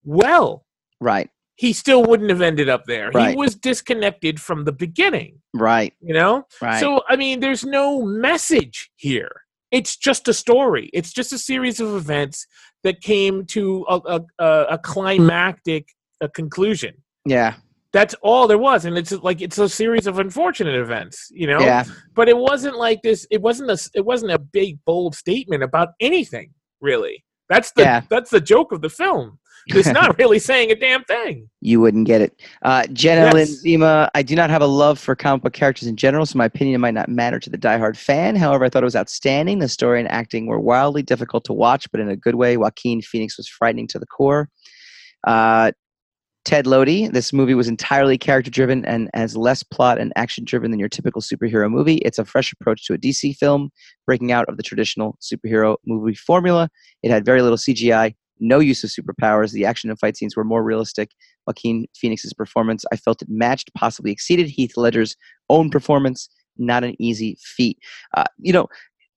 [0.04, 0.64] well
[1.00, 1.30] Right.
[1.56, 3.30] he still wouldn't have ended up there Right.
[3.30, 5.94] he was disconnected from the beginning Right.
[6.00, 6.80] you know Right.
[6.80, 9.42] so I mean, there's no message here.
[9.72, 10.90] It's just a story.
[10.92, 12.46] It's just a series of events
[12.84, 15.88] that came to a, a, a, climactic
[16.20, 16.94] a conclusion.
[17.26, 17.54] yeah.
[17.92, 21.60] That's all there was, and it's like it's a series of unfortunate events, you know.
[21.60, 21.84] Yeah.
[22.14, 23.26] But it wasn't like this.
[23.30, 23.90] It wasn't a.
[23.94, 27.22] It wasn't a big bold statement about anything really.
[27.50, 28.00] That's the Yeah.
[28.08, 29.38] that's the joke of the film.
[29.74, 31.48] It's not really saying a damn thing.
[31.60, 32.40] you wouldn't get it.
[32.62, 33.60] Uh, Jenna Lynn Yes.
[33.60, 36.46] Zima, I do not have a love for comic book characters in general, so my
[36.46, 38.34] opinion might not matter to the diehard fan.
[38.36, 39.60] However, I thought it was outstanding.
[39.60, 42.56] The story and acting were wildly difficult to watch, but in a good way.
[42.56, 44.48] Joaquin Phoenix was frightening to the core.
[45.26, 45.70] Uh,
[46.44, 50.72] Ted Lodi, this movie was entirely character driven and has less plot and action driven
[50.72, 51.98] than your typical superhero movie.
[51.98, 53.70] It's a fresh approach to a DC film,
[54.06, 56.68] breaking out of the traditional superhero movie formula.
[57.04, 59.52] It had very little CGI, no use of superpowers.
[59.52, 61.10] The action and fight scenes were more realistic.
[61.46, 65.16] Joaquin Phoenix's performance, I felt it matched, possibly exceeded Heath Ledger's
[65.48, 66.28] own performance.
[66.58, 67.78] Not an easy feat.
[68.16, 68.66] Uh, you know,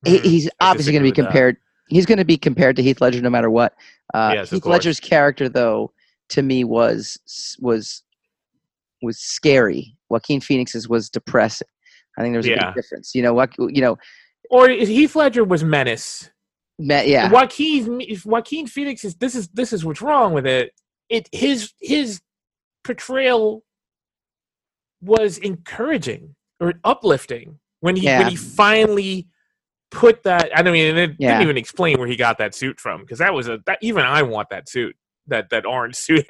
[0.05, 0.23] he, Mhm.
[0.23, 1.23] he's obviously going to be with that.
[1.26, 1.57] compared.
[1.89, 3.73] He's going to be compared to Heath Ledger no matter what.
[4.13, 4.65] Uh, Yes, Heath.
[4.65, 5.91] Ledger's character, though,
[6.30, 7.17] to me was
[7.59, 8.03] was
[9.01, 9.97] was scary.
[10.09, 11.67] Joaquin Phoenix's was depressing.
[12.17, 12.67] I think there was a Yeah.
[12.67, 13.13] big difference.
[13.13, 13.97] You know, what you know,
[14.49, 16.30] Or Heath Ledger was menace.
[16.78, 20.71] Yeah, Joaquin Joaquin Phoenix is this is this is what's wrong with it.
[21.09, 22.21] It his his
[22.84, 23.63] portrayal
[25.01, 28.19] was encouraging or uplifting when he Yeah.
[28.19, 29.28] when he finally
[29.91, 30.51] put that.
[30.55, 31.30] I mean, it Yeah.
[31.32, 34.03] didn't even explain where he got that suit from because that was a that even
[34.03, 34.95] I want that suit
[35.28, 36.26] that that orange suit.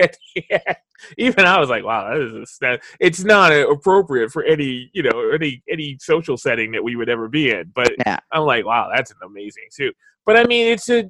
[1.18, 2.82] even I was like, wow, that is that.
[3.00, 7.28] It's not appropriate for any you know any any social setting that we would ever
[7.28, 7.92] be in, but.
[8.06, 9.96] yeah, I'm like, wow, that's an amazing suit.
[10.26, 11.06] But I mean, it's a,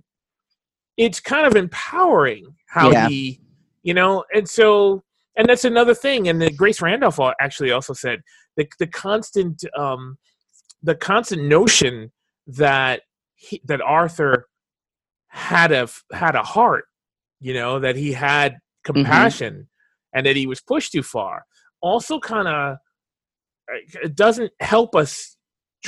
[0.97, 3.07] it's kind of empowering how Yeah.
[3.07, 3.39] he,
[3.83, 5.03] you know, and so,
[5.38, 6.27] and that's another thing.
[6.27, 8.19] And the Grace Randolph actually also said
[8.57, 10.17] the the constant, um,
[10.83, 12.11] the constant notion
[12.47, 13.01] that
[13.36, 14.47] he, that Arthur
[15.29, 16.86] had a had a heart,
[17.39, 18.93] you know, that he had mm-hmm.
[18.93, 19.67] compassion,
[20.13, 21.45] and that he was pushed too far.
[21.81, 22.77] Also, kind of,
[23.71, 25.36] uh, it doesn't help us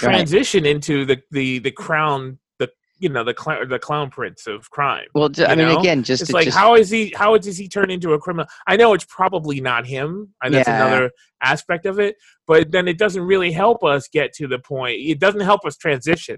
[0.04, 0.12] Right.
[0.12, 2.70] transition into the the the crown the
[3.00, 5.80] you know the clown the clown prince of crime Well, I mean, know?
[5.80, 8.20] again, just it's to- like just, how is he how does he turn into a
[8.20, 10.86] criminal i know it's probably not him and that's Yeah.
[10.86, 14.98] another aspect of it but then it doesn't really help us get to the point
[15.00, 16.38] it doesn't help us transition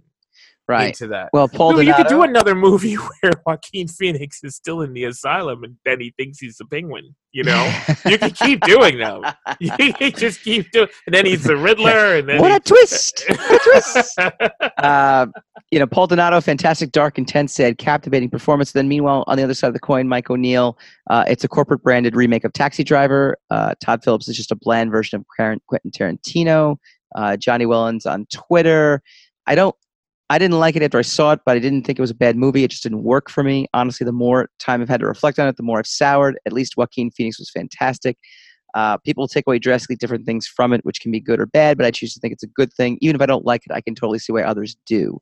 [0.70, 0.88] right.
[0.88, 4.82] into that Well, Paul Dude, you could do another movie where Joaquin Phoenix is still
[4.82, 7.16] in the asylum and then he thinks he's the penguin.
[7.32, 7.72] You know,
[8.08, 9.22] you can keep doing them.
[9.60, 13.24] You just keep doing, and then he's the Riddler, and then what a twist!
[13.30, 14.20] What a twist!
[14.78, 15.28] uh,
[15.72, 18.72] you know, Paul Donato, fantastic, dark, intense, sad, captivating performance.
[18.72, 20.78] Then, meanwhile, on the other side of the coin, Mike O'Neill.
[21.10, 23.38] Uh, it's a corporate branded remake of Taxi Driver.
[23.52, 25.26] Uh, Todd Phillips is just a bland version of
[25.68, 26.78] Quentin Tarantino.
[27.16, 29.02] Uh, Johnny Wellens on Twitter.
[29.46, 29.76] I don't.
[30.30, 32.16] I didn't like it after I saw it, but I didn't think it was a
[32.16, 32.64] bad movie.
[32.64, 33.68] It just didn't work for me.
[33.74, 36.38] Honestly, the more time I've had to reflect on it, the more I've soured.
[36.46, 38.18] At least Joaquin Phoenix was fantastic.
[38.76, 41.76] Uh, people take away drastically different things from it, which can be good or bad,
[41.76, 43.00] but I choose to think it's a good thing.
[43.02, 45.18] Even if I don't like it, I can totally see why others do.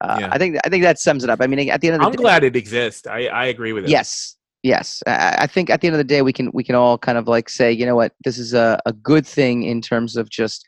[0.00, 0.28] Uh, Yeah.
[0.30, 1.40] I think I think that sums it up.
[1.40, 3.06] I mean, at the end of the I'm day, glad it exists.
[3.08, 3.90] I, I agree with it.
[3.90, 5.02] yes, yes.
[5.08, 7.18] I, I think at the end of the day, we can we can all kind
[7.18, 10.30] of like say, you know what, this is a, a good thing in terms of
[10.30, 10.64] just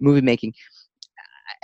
[0.00, 0.54] movie making.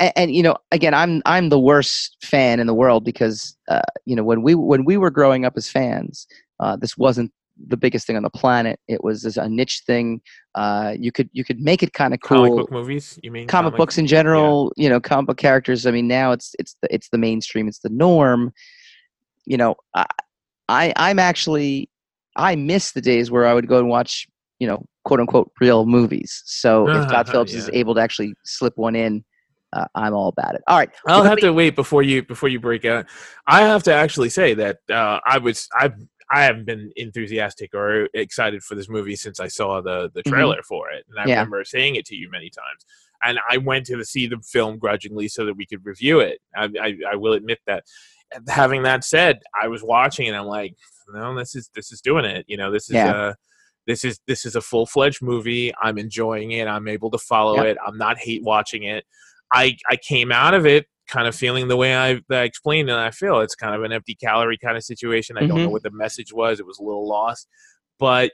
[0.01, 3.83] And, and you know, again, I'm I'm the worst fan in the world because uh,
[4.07, 6.27] you know when we when we were growing up as fans,
[6.59, 7.31] uh, this wasn't
[7.69, 8.81] the biggest thing on the planet.
[8.89, 10.23] It was this, a niche thing.
[10.55, 13.47] Uh, you could you could make it kind of cool Comic book movies, you mean?
[13.47, 16.93] comic books in general you know comic book characters i mean now it's it's the
[16.93, 18.53] it's the mainstream it's the norm
[19.47, 20.05] you know i,
[20.69, 21.89] I i'm actually
[22.37, 24.27] i miss the days where i would go and watch
[24.59, 28.77] you know quote unquote real movies so if todd phillips is able to actually slip
[28.77, 29.25] one in
[29.73, 30.63] uh, I'm all about it.
[30.67, 33.07] All right, I'll have to wait before you before you break out.
[33.47, 35.91] I have to actually say that uh, I was I
[36.33, 40.31] I haven't been enthusiastic or excited for this movie since I saw the the Mhm.
[40.31, 41.35] trailer for it, and I Yeah.
[41.41, 42.85] remember saying it to you many times.
[43.23, 46.39] And I went to see the film grudgingly so that we could review it.
[46.57, 47.85] I, I, I will admit that.
[48.49, 50.75] Having that said, I was watching and I'm like,
[51.13, 52.45] no, this is this is doing it.
[52.49, 53.13] You know, this is Yeah.
[53.13, 53.35] uh,
[53.87, 55.73] this is this is a full fledged movie.
[55.83, 56.67] I'm enjoying it.
[56.69, 57.67] I'm able to follow Yep.
[57.67, 57.79] it.
[57.85, 59.05] I'm not hate watching it.
[59.53, 62.89] I I came out of it kind of feeling the way I, that I explained
[62.89, 65.37] and I feel it's kind of an empty calorie kind of situation.
[65.37, 65.73] I don't know Mhm.
[65.73, 66.61] what the message was.
[66.61, 67.49] It was a little lost,
[67.99, 68.31] but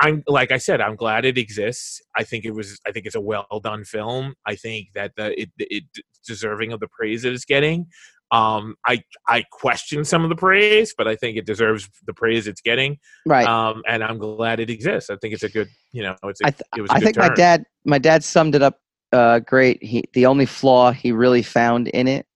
[0.00, 2.00] I'm like I said, I'm glad it exists.
[2.16, 2.80] I think it was.
[2.86, 4.34] I think it's a well done film.
[4.46, 5.84] I think that the it it
[6.26, 7.86] deserving of the praise that it's getting.
[8.32, 12.48] Um, I I question some of the praise, but I think it deserves the praise
[12.48, 12.98] it's getting.
[13.26, 13.46] right.
[13.46, 15.10] Um, and I'm glad it exists.
[15.10, 16.90] I think it's a good, you know, it's a, th- it was.
[16.90, 18.80] I I think my dad my dad summed it up
[19.14, 19.82] uh, great.
[19.82, 22.26] He the only flaw he really found in it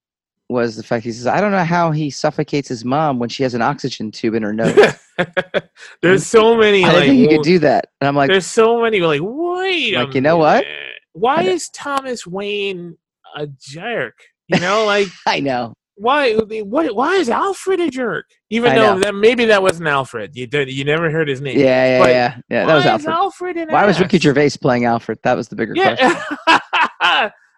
[0.48, 3.42] was the fact he says I don't know how he suffocates his mom when she
[3.42, 4.74] has an oxygen tube in her nose.
[6.02, 8.46] There's so many I like think he w- could do that, and I'm like, there's
[8.46, 10.64] so many like wait Like, you know what?
[11.12, 12.96] why is Thomas Wayne
[13.36, 14.14] a jerk?
[14.46, 15.74] You know, like I know.
[15.96, 18.26] why what why is Alfred a jerk?
[18.50, 19.00] Even I though know.
[19.00, 20.34] that maybe that wasn't Alfred.
[20.36, 21.58] You did you never heard his name.
[21.58, 22.64] yeah, But yeah, yeah.
[22.66, 23.12] That was Alfred.
[23.14, 24.18] Alfred Why was Ricky?
[24.18, 25.18] Gervais playing Alfred?
[25.24, 26.12] That was the bigger question.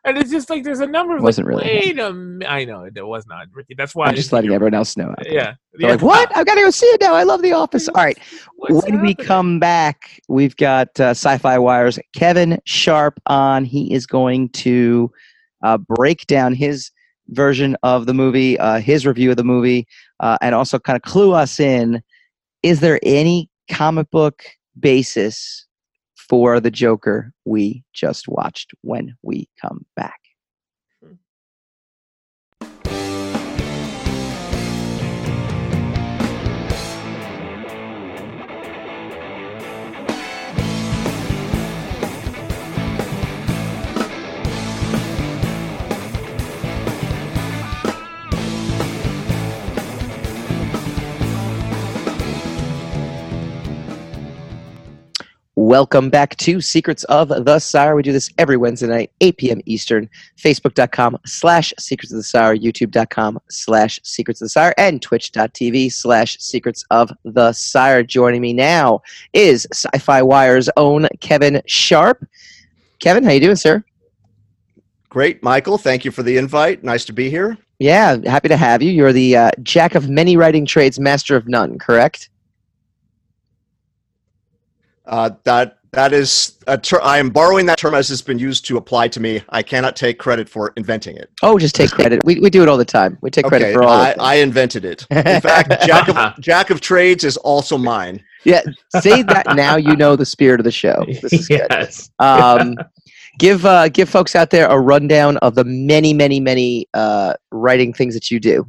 [0.05, 0.11] Yeah.
[0.11, 2.65] and it's just like there's a number of Wasn't like, really wait a mi- I
[2.65, 3.75] know it was not Ricky.
[3.75, 5.15] That's why I'm just letting everyone else know.
[5.27, 5.55] Yeah.
[5.75, 6.37] They're like, what?
[6.37, 7.15] I've got to go see it now.
[7.15, 7.89] I love The Office.
[7.89, 8.19] All right.
[8.57, 13.65] What's when we come back, we've got uh, Sci-Fi Wire's Kevin Sharp on.
[13.65, 15.11] He is going to
[15.63, 16.91] uh, break down his
[17.29, 19.87] version of the movie, uh, his review of the movie,
[20.21, 22.03] uh, and also kind of clue us in:
[22.63, 24.43] Is there any comic book
[24.79, 25.67] basis
[26.31, 28.73] for the Joker we just watched?
[28.83, 30.30] When we come back.
[55.71, 57.95] Welcome back to Secrets of the Sire.
[57.95, 59.61] We do this every Wednesday night, 8 p.m.
[59.67, 60.11] Eastern.
[60.37, 66.39] Facebook.com slash Secrets of the Sire, YouTube.com slash Secrets of the Sire, and Twitch.tv slash
[66.41, 68.03] Secrets of the Sire.
[68.03, 69.01] Joining me now
[69.33, 72.27] is Sci-Fi Wire's own Kevin Sharp.
[72.99, 73.85] Kevin, how you doing, sir?
[75.09, 75.79] Great, Michael.
[75.79, 76.83] Thank you for the invite.
[76.83, 77.57] Nice to be here.
[77.79, 78.91] Yeah, happy to have you.
[78.91, 82.29] You're the uh, jack of many writing trades, master of none, correct?
[85.11, 88.65] Uh, that that is a ter- I am borrowing that term as it's been used
[88.67, 89.43] to apply to me.
[89.49, 91.31] I cannot take credit for inventing it.
[91.43, 92.25] Oh, just take credit.
[92.25, 93.19] We, we do it all the time.
[93.21, 94.15] We take credit Okay, for all I.
[94.21, 95.05] I invented it.
[95.11, 98.23] In fact, jack of jack of trades is also mine.
[98.45, 98.63] Yeah,
[99.01, 101.05] say that now you know the spirit of the show.
[101.07, 101.67] This is good.
[101.69, 102.11] yes.
[102.21, 102.77] Um,
[103.39, 107.93] give uh, give folks out there a rundown of the many, many, many uh, writing
[107.93, 108.65] things that you do.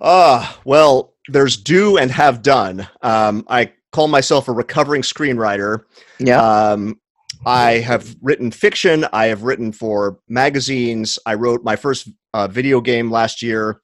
[0.00, 2.88] Ah, well, there's do and have done.
[3.02, 5.84] Um, I call myself a recovering screenwriter.
[6.18, 7.00] Yeah, Um,
[7.46, 9.06] I have written fiction.
[9.12, 11.18] I have written for magazines.
[11.24, 13.80] I wrote my first uh, video game last year.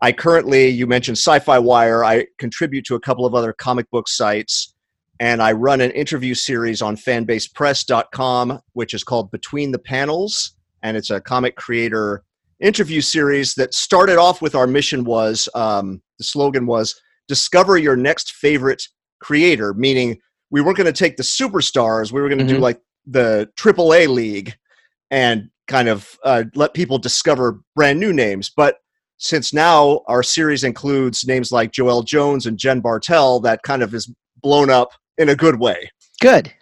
[0.00, 2.04] I currently, you mentioned Sci Fi Wire.
[2.04, 4.72] I contribute to a couple of other comic book sites.
[5.18, 10.54] And I run an interview series on fanbasepress.com, which is called Between the Panels.
[10.82, 12.22] And it's a comic creator
[12.60, 17.96] interview series that started off with our mission was um, the slogan was discover your
[17.96, 18.86] next favorite
[19.20, 20.18] creator, meaning
[20.50, 22.12] we weren't going to take the superstars.
[22.12, 22.62] We were going to do Mhm.
[22.62, 24.54] like the AAA league
[25.10, 28.50] and kind of uh, let people discover brand new names.
[28.56, 28.76] But
[29.18, 33.94] since now our series includes names like Joelle Jones and Jen Bartel, that kind of
[33.94, 34.12] is
[34.42, 35.90] blown up in a good way.
[36.20, 36.52] good,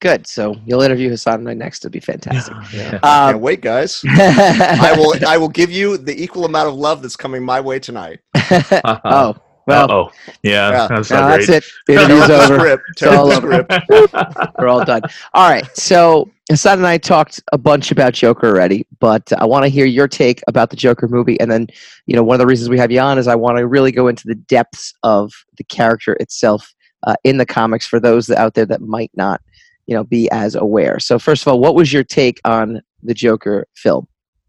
[0.00, 0.26] good.
[0.26, 1.84] So you'll interview Hassan and next.
[1.84, 2.54] It'll be fantastic.
[2.72, 2.90] Yeah.
[2.98, 3.04] Can't
[3.36, 4.02] Um, wait, guys.
[4.08, 5.14] I will.
[5.26, 8.20] I will give you the equal amount of love that's coming my way tonight.
[8.84, 9.34] oh
[9.66, 10.10] well, oh,
[10.42, 11.64] yeah, that's no, that's it.
[11.88, 12.82] Interview's over.
[12.88, 13.66] It's all over.
[14.58, 15.02] We're all done.
[15.32, 15.64] All right.
[15.76, 19.86] So Hassan and I talked a bunch about Joker already, but I want to hear
[19.86, 21.40] your take about the Joker movie.
[21.40, 21.68] And then,
[22.06, 23.92] you know, one of the reasons we have you on is I want to really
[23.92, 26.74] go into the depths of the character itself
[27.06, 29.40] uh, in the comics for those out there that might not,
[29.86, 30.98] you know, be as aware.
[30.98, 34.06] So first of all, what was your take on the Joker film?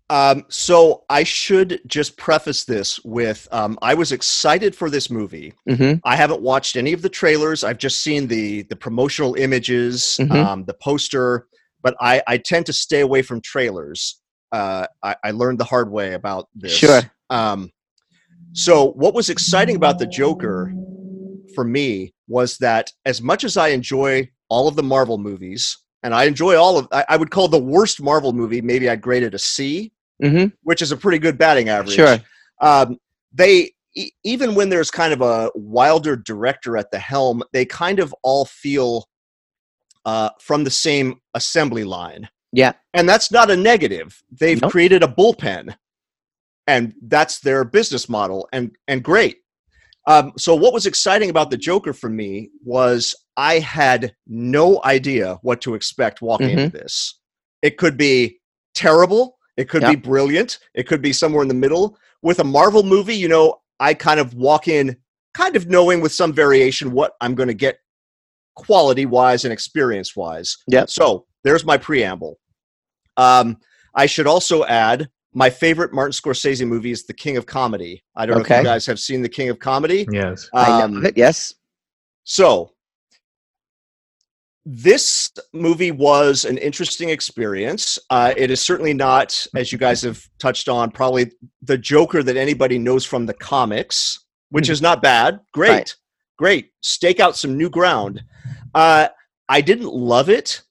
[0.10, 5.54] Um, so I should just preface this with um, I was excited for this movie.
[5.68, 6.00] Mm-hmm.
[6.04, 7.64] I haven't watched any of the trailers.
[7.64, 10.32] I've just seen the the promotional images, Mhm.
[10.32, 11.48] um, the poster.
[11.82, 14.20] But I, I tend to stay away from trailers.
[14.52, 16.72] uh, I, I learned the hard way about this.
[16.72, 17.02] Sure.
[17.30, 17.72] Um,
[18.54, 20.72] so, what was exciting about the Joker
[21.56, 26.14] for me was that as much as I enjoy all of the Marvel movies, and
[26.14, 29.24] I enjoy all of, I, I would call the worst Marvel movie, maybe I'd grade
[29.24, 29.92] it a C,
[30.24, 30.48] Mm-hmm.
[30.64, 31.96] which is a pretty good batting average.
[31.96, 32.18] Sure.
[32.62, 32.98] Um,
[33.34, 38.00] they, e- even when there's kind of a wilder director at the helm, they kind
[38.00, 39.08] of all feel
[40.06, 42.30] uh, from the same assembly line.
[42.54, 42.74] Yeah.
[42.94, 44.22] And that's not a negative.
[44.32, 44.72] They've Nope.
[44.72, 45.76] created a bullpen,
[46.68, 49.38] and that's their business model, and and great.
[50.08, 55.40] Um, so what was exciting about the Joker for me was I had no idea
[55.42, 56.60] what to expect walking Mm-hmm.
[56.60, 57.20] into this.
[57.62, 58.40] It could be
[58.76, 59.35] terrible.
[59.58, 60.60] It could be brilliant.
[60.74, 61.98] It could be somewhere in the middle.
[62.22, 64.98] With a Marvel movie, you know, I kind of walk in
[65.34, 67.80] kind of knowing with some variation what I'm going to get
[68.56, 70.58] quality wise and experience wise.
[70.68, 70.86] Yeah.
[70.88, 72.40] So there's my preamble.
[73.18, 73.58] Um,
[73.94, 78.04] I should also add my favorite Martin Scorsese movie is The King of Comedy.
[78.16, 80.06] I don't know if you guys have seen The King of Comedy.
[80.10, 80.50] Yes.
[80.54, 81.18] I know Um, it.
[81.18, 81.54] Yes.
[82.24, 82.72] so,
[84.66, 88.00] this movie was an interesting experience.
[88.10, 92.36] Uh, it is certainly not, as you guys have touched on, probably the Joker that
[92.36, 94.72] anybody knows from the comics, which Mhm.
[94.72, 95.40] is not bad.
[95.54, 95.96] Great, Right.
[96.38, 96.72] great.
[96.82, 98.24] Stake out some new ground.
[98.74, 99.10] Uh,
[99.48, 100.64] I didn't love it.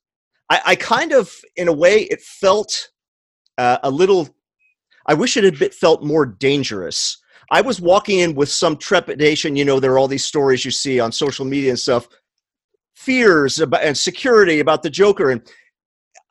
[0.51, 2.91] I, I kind of, in a way, it felt
[3.57, 4.29] uh, a little.
[5.07, 7.19] I wish it had felt more dangerous.
[7.53, 9.55] I was walking in with some trepidation.
[9.55, 12.09] You know, there are all these stories you see on social media and stuff,
[12.95, 15.43] fears about and security about the Joker, and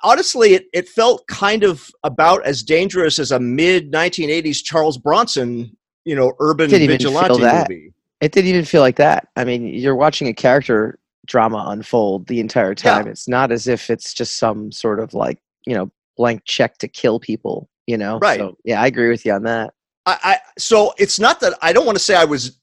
[0.04, 5.76] honestly, it, it felt kind of about as dangerous as a mid 1980s Charles Bronson,
[6.06, 7.94] you know, urban Didn't even feel vigilante movie.
[8.22, 9.28] It didn't even feel like that.
[9.36, 13.08] I mean, you're watching a character drama unfold the entire time.
[13.08, 16.88] It's not as if it's just some sort of like, you know, blank check to
[16.88, 18.20] kill people, you know?
[18.20, 18.40] Right.
[18.40, 19.74] So, yeah, I agree with you on that.
[20.06, 22.60] I, I so it's not that I don't want to say I was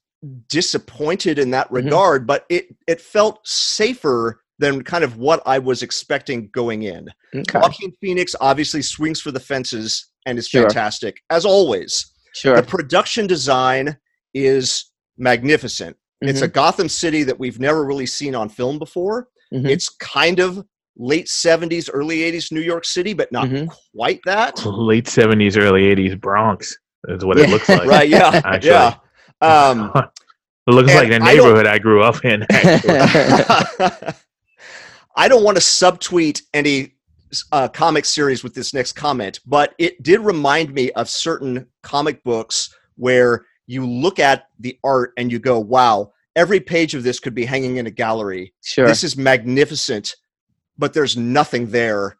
[0.49, 1.75] disappointed in that Mhm.
[1.75, 7.07] regard, but it it felt safer than kind of what I was expecting going in.
[7.35, 7.59] Okay.
[7.59, 10.63] Joaquin Phoenix obviously swings for the fences and is Sure.
[10.63, 12.05] fantastic as always.
[12.33, 12.55] Sure.
[12.55, 13.97] The production design
[14.35, 14.85] is
[15.17, 15.97] magnificent.
[16.21, 16.53] It's a Mm-hmm.
[16.53, 19.29] Gotham City that we've never really seen on film before.
[19.51, 19.67] Mhm.
[19.67, 20.63] It's kind of
[20.95, 23.67] late 70s, early 80s New York City, but not Mhm.
[23.95, 24.63] quite that.
[24.63, 27.45] Late seventies, early eighties Bronx is what Yeah.
[27.45, 27.87] it looks like.
[27.87, 28.41] right, yeah.
[28.45, 28.69] Actually.
[28.71, 28.95] yeah.
[29.41, 29.91] Um,
[30.67, 32.45] it looks like the neighborhood I, grew up in.
[32.49, 34.13] Actually.
[35.15, 36.95] I don't want to subtweet any
[37.51, 42.23] uh, comic series with this next comment, but it did remind me of certain comic
[42.23, 47.19] books where you look at the art and you go, wow, every page of this
[47.19, 48.53] could be hanging in a gallery.
[48.63, 48.87] sure.
[48.87, 50.15] This is magnificent,
[50.77, 52.17] but there's nothing there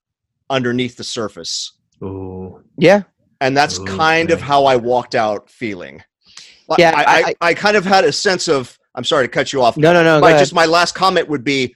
[0.49, 1.73] underneath the surface.
[2.03, 2.63] Ooh.
[2.77, 3.03] yeah.
[3.39, 6.03] And that's Ooh, kind of how I walked out feeling.
[6.71, 9.31] Like, Yeah, I, I- I, I kind of had a sense of, I'm sorry to
[9.31, 10.19] cut you off No, no, no.
[10.19, 11.75] go my, just my last comment would be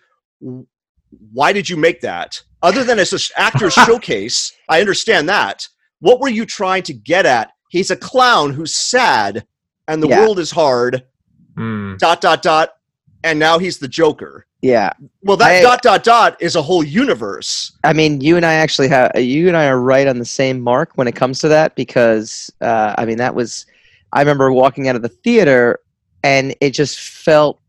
[1.32, 5.68] why did you make that other than as an actor's showcase i understand that
[6.00, 9.46] what were you trying to get at he's a clown who's sad
[9.88, 10.20] and the Yeah.
[10.22, 11.04] world is hard
[11.58, 11.98] Mm.
[12.00, 12.72] dot dot dot
[13.24, 14.92] and now he's the joker yeah.
[15.24, 18.56] well that I- dot dot dot is a whole universe I mean, you and I
[18.56, 21.48] actually have you and I are right on the same mark when it comes to
[21.50, 23.66] that because uh, I mean that was
[24.16, 25.80] I remember walking out of the theater
[26.24, 27.60] and it just felt,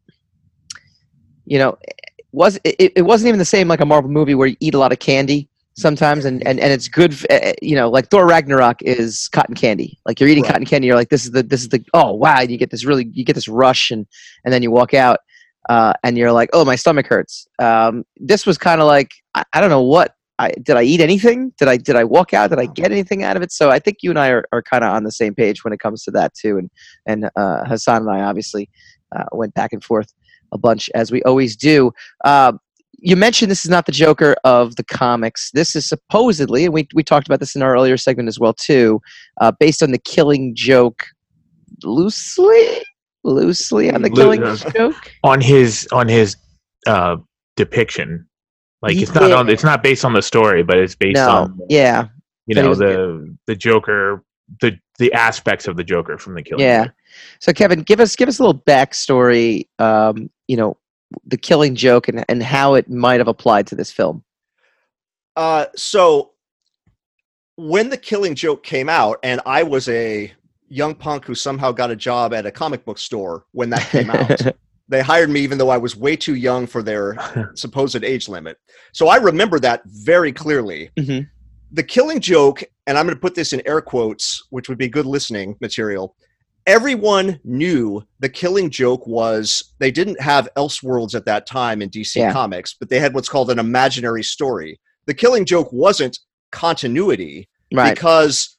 [1.45, 4.49] you know, it was it, it wasn't even the same like a Marvel movie where
[4.49, 7.75] you eat a lot of candy sometimes and and, and it's good f- uh, you
[7.75, 10.53] know like Thor Ragnarok is cotton candy like you're eating Right.
[10.53, 12.87] cotton candy you're like this is the this is the oh wow you get this
[12.87, 14.07] really you get this rush and
[14.45, 15.21] and then you walk out
[15.69, 17.47] uh, and you're like, oh, my stomach hurts.
[17.59, 20.15] Um, this was kind of like, I, I don't know what.
[20.39, 21.53] I, did I eat anything?
[21.59, 22.51] Did I did I walk out?
[22.51, 23.53] Did I get anything out of it?
[23.53, 25.73] So I think you and I are, are kind of on the same page when
[25.73, 26.59] it comes to that too.
[26.59, 26.71] And
[27.07, 28.69] and uh, Hassan and I obviously
[29.17, 30.13] uh, went back and forth
[30.53, 31.93] a bunch as we always do.
[32.25, 32.53] Uh,
[32.99, 35.51] you mentioned this is not the Joker of the comics.
[35.53, 38.53] This is supposedly, and we we talked about this in our earlier segment as well
[38.53, 39.01] too,
[39.41, 41.07] uh, based on the Killing Joke,
[41.83, 42.83] loosely,
[43.25, 45.13] loosely on the Killing uh, Joke.
[45.25, 46.37] on his on his
[46.87, 47.17] uh
[47.57, 48.27] depiction.
[48.83, 49.37] Like it's not Yeah.
[49.37, 52.09] on it's not based on the story, but it's based No, on yeah,
[52.47, 54.23] you that know was- the the Joker
[54.61, 56.65] the the aspects of the Joker from the Killing.
[56.65, 56.85] Yeah.
[56.85, 56.95] Joke.
[57.41, 59.67] So Kevin, give us give us a little backstory.
[59.79, 60.77] Um, you know,
[61.27, 64.23] the Killing Joke and and how it might have applied to this film.
[65.37, 66.33] uh, so
[67.57, 70.31] when the killing joke came out and i was a
[70.69, 74.11] young punk who somehow got a job at a comic book store when that came
[74.11, 74.41] out
[74.89, 77.17] they hired me even though I was way too young for their
[77.55, 78.57] supposed age limit.
[78.93, 80.91] So I remember that very clearly.
[80.97, 81.29] Mhm.
[81.73, 84.89] The Killing Joke and I'm going to put this in air quotes, which would be
[84.89, 86.15] good listening material.
[86.69, 92.17] Everyone knew the killing joke was they didn't have Elseworlds at that time in DC
[92.17, 92.33] Yeah.
[92.33, 94.81] Comics, but they had what's called an imaginary story.
[95.07, 96.19] The killing joke wasn't
[96.51, 97.95] continuity Right.
[97.95, 98.57] because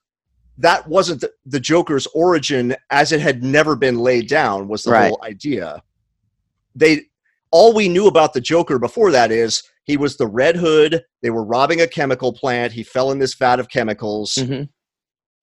[0.58, 4.92] that wasn't the, the Joker's origin as it had never been laid down was the
[4.92, 5.10] Right.
[5.10, 5.82] whole idea.
[6.78, 7.02] They
[7.52, 11.04] all we knew about the Joker before that is he was the Red Hood.
[11.22, 12.74] They were robbing a chemical plant.
[12.74, 14.68] He fell in this vat of chemicals Mhm.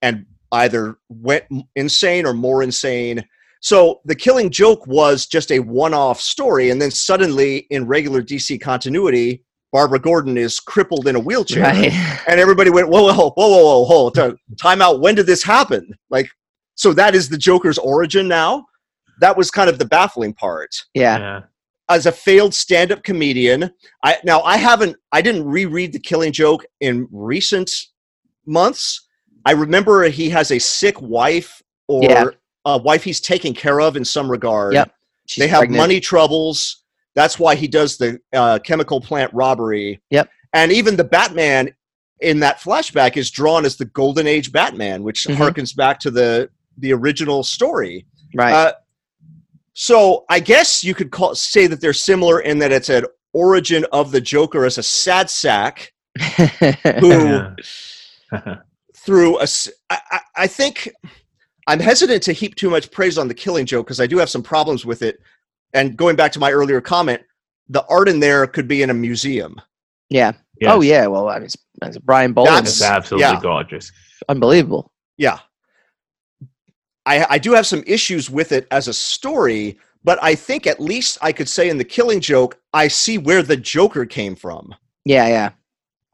[0.03, 3.25] and either went insane or more insane.
[3.61, 8.59] So the killing joke was just a one-off story, and then suddenly, in regular DC
[8.59, 11.93] continuity, Barbara Gordon is crippled in a wheelchair, Right.
[12.29, 14.37] and everybody went, "Whoa, whoa, whoa, whoa, whoa, whoa!
[14.61, 15.01] Time out!
[15.01, 16.29] When did this happen?" Like,
[16.77, 18.67] so that is the Joker's origin now.
[19.21, 21.19] That was kind of the baffling part Yeah.
[21.19, 21.41] Yeah.
[21.89, 23.71] as a failed stand-up comedian
[24.03, 27.71] i now i haven't i didn't reread the killing joke in recent
[28.47, 29.07] months
[29.45, 32.25] i remember he has a sick wife or Yeah.
[32.65, 34.91] a wife he's taking care of in some regard Yep.
[35.27, 35.79] She's they have pregnant.
[35.79, 36.85] money troubles
[37.15, 40.29] that's why he does the uh, chemical plant robbery Yep.
[40.53, 41.75] and even the batman
[42.21, 45.37] in that flashback is drawn as the golden age batman which Mhm.
[45.37, 46.49] harkens back to the
[46.79, 48.53] the original story Right.
[48.53, 48.73] uh,
[49.75, 53.85] so I guess you could call, say that they're similar in that it's an origin
[53.93, 55.93] of the Joker as a sad sack
[57.01, 57.11] who
[58.33, 58.57] Yeah.
[58.97, 59.43] through a.
[59.43, 60.91] s- I, I- I think
[61.69, 64.29] I'm hesitant to heap too much praise on the Killing Joke because I do have
[64.31, 65.19] some problems with it.
[65.73, 67.23] And going back to my earlier comment,
[67.69, 69.61] the art in there could be in a museum.
[70.11, 70.33] yeah.
[70.61, 70.71] Yes.
[70.73, 71.07] Oh yeah.
[71.09, 72.55] Well, I mean, it's, it's Brian Bolland.
[72.55, 73.41] That's- It's absolutely yeah.
[73.41, 73.91] gorgeous.
[74.29, 74.93] unbelievable.
[75.19, 75.39] Yeah.
[77.07, 80.81] I, I do have some issues with it as a story, but I think at
[80.81, 84.75] least I could say in the Killing Joke, I see where the Joker came from.
[85.05, 85.29] Yeah.
[85.29, 85.51] Yeah.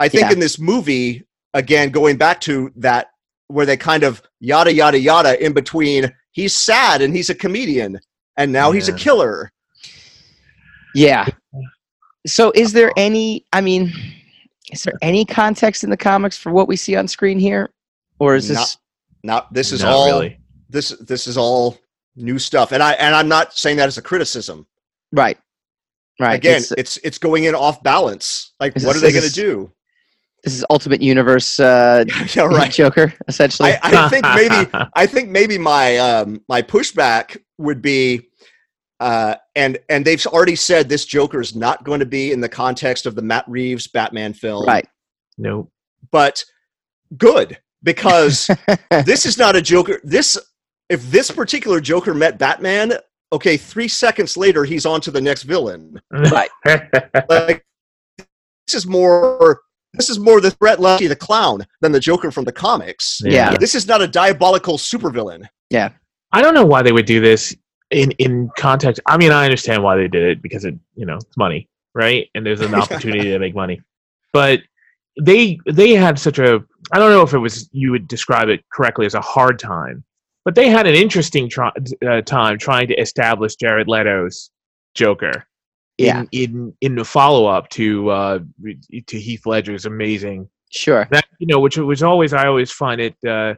[0.01, 0.33] I think Yeah.
[0.33, 1.25] in this movie,
[1.55, 3.11] again, going back to that,
[3.49, 7.99] where they kind of yada yada yada in between, he's sad and he's a comedian,
[8.37, 9.51] and now he's a killer.
[10.95, 11.27] Yeah.
[12.27, 13.45] So, is there any?
[13.53, 13.93] I mean,
[14.73, 17.71] is there any context in the comics for what we see on screen here,
[18.19, 18.57] or is this?
[18.59, 18.77] Not-
[19.23, 20.40] Not this is Not all really.
[20.71, 21.79] This this is all
[22.17, 24.67] new stuff, and I and I'm not saying that as a criticism.
[25.13, 25.39] Right.
[26.19, 26.35] Right.
[26.35, 28.53] Again, This, it's it's going in off balance.
[28.61, 29.73] Like, This are they going to do?
[30.45, 32.05] this is Ultimate Universe uh,
[32.35, 32.71] yeah, right.
[32.71, 33.73] Joker, essentially.
[33.73, 38.29] I, I think maybe I think maybe my um, my pushback would be,
[39.01, 42.49] uh, and and they've already said this Joker is not going to be in the
[42.49, 44.89] context of the Matt Reeves Batman film, right.
[45.37, 45.71] nope.
[46.11, 46.45] But
[47.17, 48.51] good because
[49.05, 50.01] this is not a Joker.
[50.05, 50.39] This
[50.91, 52.95] if this particular Joker met Batman,
[53.33, 56.01] okay, three seconds later he's on to the next villain.
[56.11, 56.51] Right.
[57.29, 57.65] Like
[58.67, 59.61] this is more.
[59.95, 63.21] This is more the threat Lucky the Clown than the Joker from the comics.
[63.25, 63.57] Yeah.
[63.57, 65.47] This is not a diabolical supervillain.
[65.69, 65.91] Yeah.
[66.31, 67.57] I don't know why they would do this
[67.91, 69.01] in in context.
[69.07, 72.29] I mean, I understand why they did it because it, you know, it's money, right?
[72.35, 73.81] And there's an opportunity to make money.
[74.33, 74.61] But
[75.21, 76.61] they they had such a
[76.93, 80.05] I don't know if it was you would describe it correctly as a hard time,
[80.51, 81.71] but they had an interesting try,
[82.05, 84.51] uh, time trying to establish Jared Leto's
[84.95, 85.47] Joker.
[85.97, 86.23] Yeah.
[86.23, 88.39] In in, in the follow up to uh,
[89.07, 91.07] to Heath Ledger's amazing Sure.
[91.13, 93.55] that you know which was always i always find it uh,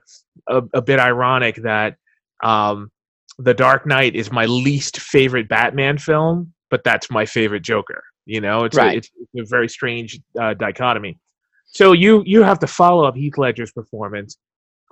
[0.48, 1.96] a, a bit ironic that
[2.42, 2.90] um
[3.38, 8.40] the dark knight is my least favorite batman film but that's my favorite joker you
[8.40, 8.94] know it's, Right.
[8.94, 11.18] a, it's, it's a very strange uh, dichotomy
[11.66, 14.38] so you you have to follow up heath ledger's performance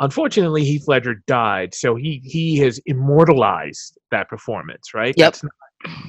[0.00, 5.36] unfortunately heath ledger died so he he has immortalized that performance right Yep.
[5.42, 5.52] Not-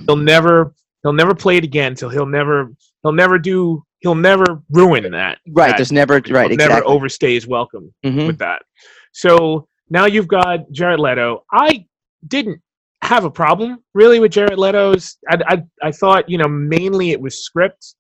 [0.08, 0.74] he'll never
[1.04, 2.72] he'll never play it again so he'll never
[3.04, 5.70] he'll never do he'll never ruin that Right.
[5.70, 6.50] that- There's never He'll right.
[6.52, 6.94] never Exactly.
[6.94, 8.28] overstay his welcome Mhm.
[8.28, 8.64] with that.
[9.14, 11.44] So now you've got Jared Leto.
[11.52, 11.86] I
[12.28, 12.60] didn't
[13.04, 15.18] have a problem really with Jared Leto's.
[15.30, 17.96] I, I, I thought you know mainly it was script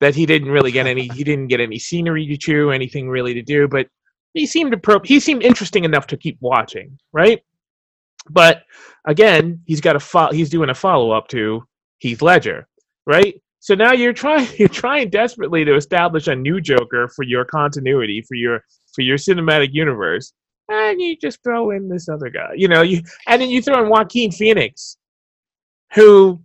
[0.00, 1.08] that he didn't really get any.
[1.08, 3.68] He didn't get any scenery to chew, anything really to do.
[3.68, 3.86] But
[4.34, 7.42] he seemed to pro- he seemed interesting enough to keep watching, right?
[8.30, 8.62] But
[9.06, 11.64] again, he's got a fo- he's doing a follow up to
[11.98, 12.66] Heath Ledger,
[13.06, 13.40] right?
[13.60, 18.22] So now you're trying you're trying desperately to establish a new Joker for your continuity
[18.28, 18.60] for your
[18.94, 20.32] for your cinematic universe,
[20.68, 23.82] and you just throw in this other guy, you know, you and then you throw
[23.82, 24.96] in Joaquin Phoenix,
[25.94, 26.42] who,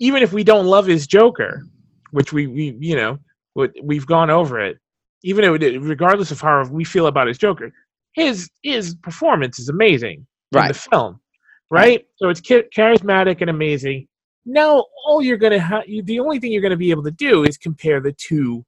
[0.00, 1.64] even if we don't love his Joker,
[2.12, 3.18] which we, we you know
[3.54, 4.78] we- we've gone over it,
[5.24, 7.72] even if, regardless of how we feel about his Joker,
[8.12, 11.20] his his performance is amazing in the film,
[11.70, 12.06] right?
[12.16, 14.08] So it's cha- charismatic and amazing.
[14.44, 17.56] Now all you're gonna have, the only thing you're gonna be able to do is
[17.56, 18.64] compare the two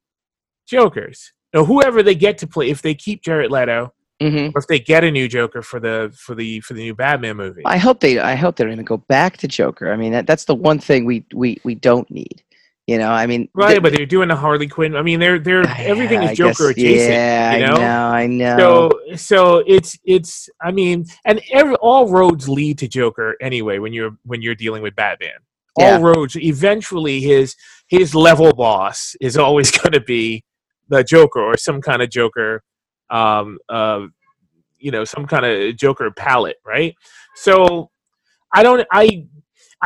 [0.67, 4.67] Jokers Now whoever they get to play, if they keep Jared Leto, hmm or if
[4.67, 7.63] they get a new Joker for the for the for the new Batman movie.
[7.65, 8.17] I hope they.
[8.19, 9.91] I hope they don't even go back to Joker.
[9.91, 12.41] I mean, that, that's the one thing we we we don't need.
[12.87, 14.95] You know, I mean, Right, but they're doing a Harley Quinn.
[14.95, 17.11] I mean, they're they're everything is Joker guess- adjacent.
[17.13, 17.73] Yeah, you know?
[17.73, 18.45] I know.
[18.45, 18.57] I know.
[18.57, 23.79] So so it's it's I mean, and every, all roads lead to Joker anyway.
[23.79, 25.31] When you're when you're dealing with Batman,
[25.79, 25.95] Yeah.
[25.95, 27.55] all roads eventually his
[27.87, 30.43] his level boss is always going to be
[30.89, 32.61] the Joker or some kind of Joker,
[33.09, 34.05] um, uh,
[34.77, 36.93] you know, some kind of Joker palette, right?
[37.35, 37.89] So
[38.53, 39.25] I don't I.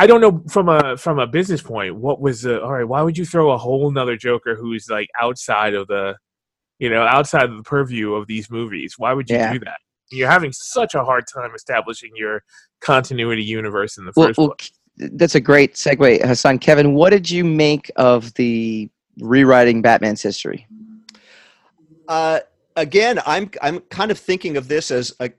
[0.00, 2.84] I don't know from a from a business point what was the all right.
[2.88, 6.16] Why would you throw a whole nother Joker who's like outside of the,
[6.78, 8.94] you know, outside of the purview of these movies?
[8.96, 9.52] Why would you Yeah.
[9.52, 9.78] do that?
[10.10, 12.42] You're having such a hard time establishing your
[12.80, 14.72] continuity universe in the first well, place.
[14.98, 16.58] K- that's a great segue, Hassan.
[16.60, 18.88] Kevin, what did you make of the
[19.18, 20.66] rewriting Batman's history?
[22.08, 22.40] Uh,
[22.76, 25.30] again, I'm I'm kind of thinking of this as a,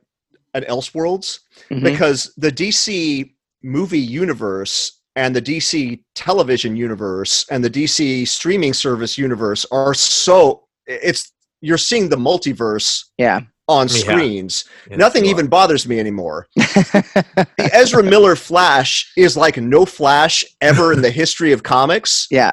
[0.53, 1.39] an Elseworlds
[1.71, 1.83] Mhm.
[1.83, 3.33] because the DC
[3.63, 10.63] movie universe and the DC television universe and the DC streaming service universe are so
[10.87, 11.31] it's
[11.61, 13.41] you're seeing the multiverse Yeah.
[13.67, 14.65] on screens.
[14.89, 16.47] Yeah, Nothing even bothers me anymore.
[16.57, 22.51] The Ezra Miller Flash is like no Flash ever in the history of comics, yeah.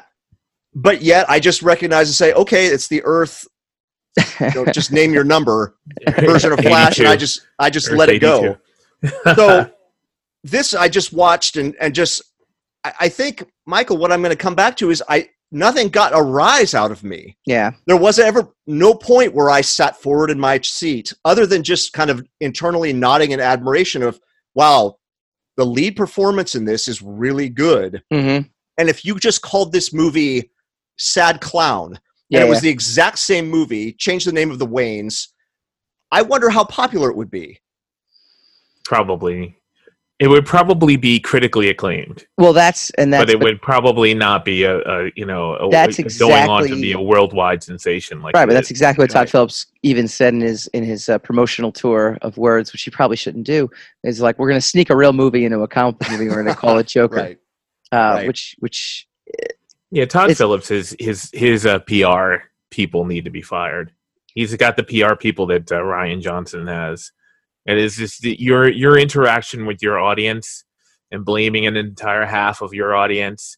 [0.75, 3.47] but yet I just recognize and say, okay, it's the Earth.
[4.39, 5.75] You know, just name your number
[6.19, 8.57] version of Flash, and I just I just Earth let it go.
[9.35, 9.71] So
[10.43, 12.21] this I just watched and and just
[12.83, 16.17] I, I think Michael, what I'm going to come back to is I nothing got
[16.17, 17.35] a rise out of me.
[17.45, 17.71] yeah.
[17.87, 21.91] There wasn't ever no point where I sat forward in my seat, other than just
[21.93, 24.19] kind of internally nodding in admiration of,
[24.53, 24.97] wow,
[25.57, 28.03] the lead performance in this is really good.
[28.11, 28.41] hmm
[28.77, 30.51] And if you just called this movie
[30.99, 32.39] Sad Clown, Yeah.
[32.41, 35.29] and it was the exact same movie, changed the name of the Waynes,
[36.11, 37.59] I wonder how popular it would be.
[38.85, 39.55] probably
[40.19, 44.43] it would probably be critically acclaimed, well, that's and that's but it would probably not
[44.43, 48.21] be a, a you know a, That's a- going on to be a worldwide sensation
[48.21, 48.45] like right.
[48.45, 48.71] But that's is.
[48.71, 49.29] exactly what Todd Right.
[49.29, 53.15] Phillips even said in his in his uh, promotional tour of words, which he probably
[53.17, 53.69] shouldn't do.
[54.03, 56.27] Is like we're going to sneak a real movie into a comic movie.
[56.27, 57.37] We're going to call it Joker, Right.
[57.93, 58.27] uh, right.
[58.27, 59.07] which which
[59.91, 63.93] Yeah, Todd Phillips, his his his uh, PR people need to be fired.
[64.33, 67.11] He's got the PR people that uh, Rian Johnson has.
[67.65, 70.63] It is just the, your your interaction with your audience
[71.11, 73.57] and blaming an entire half of your audience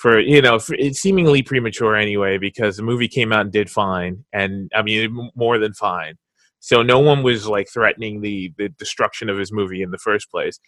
[0.00, 3.70] for you know for, it's seemingly premature anyway because the movie came out and did
[3.70, 6.14] fine and I mean more than fine.
[6.60, 10.30] So no one was like threatening the the destruction of his movie in the first
[10.30, 10.58] place.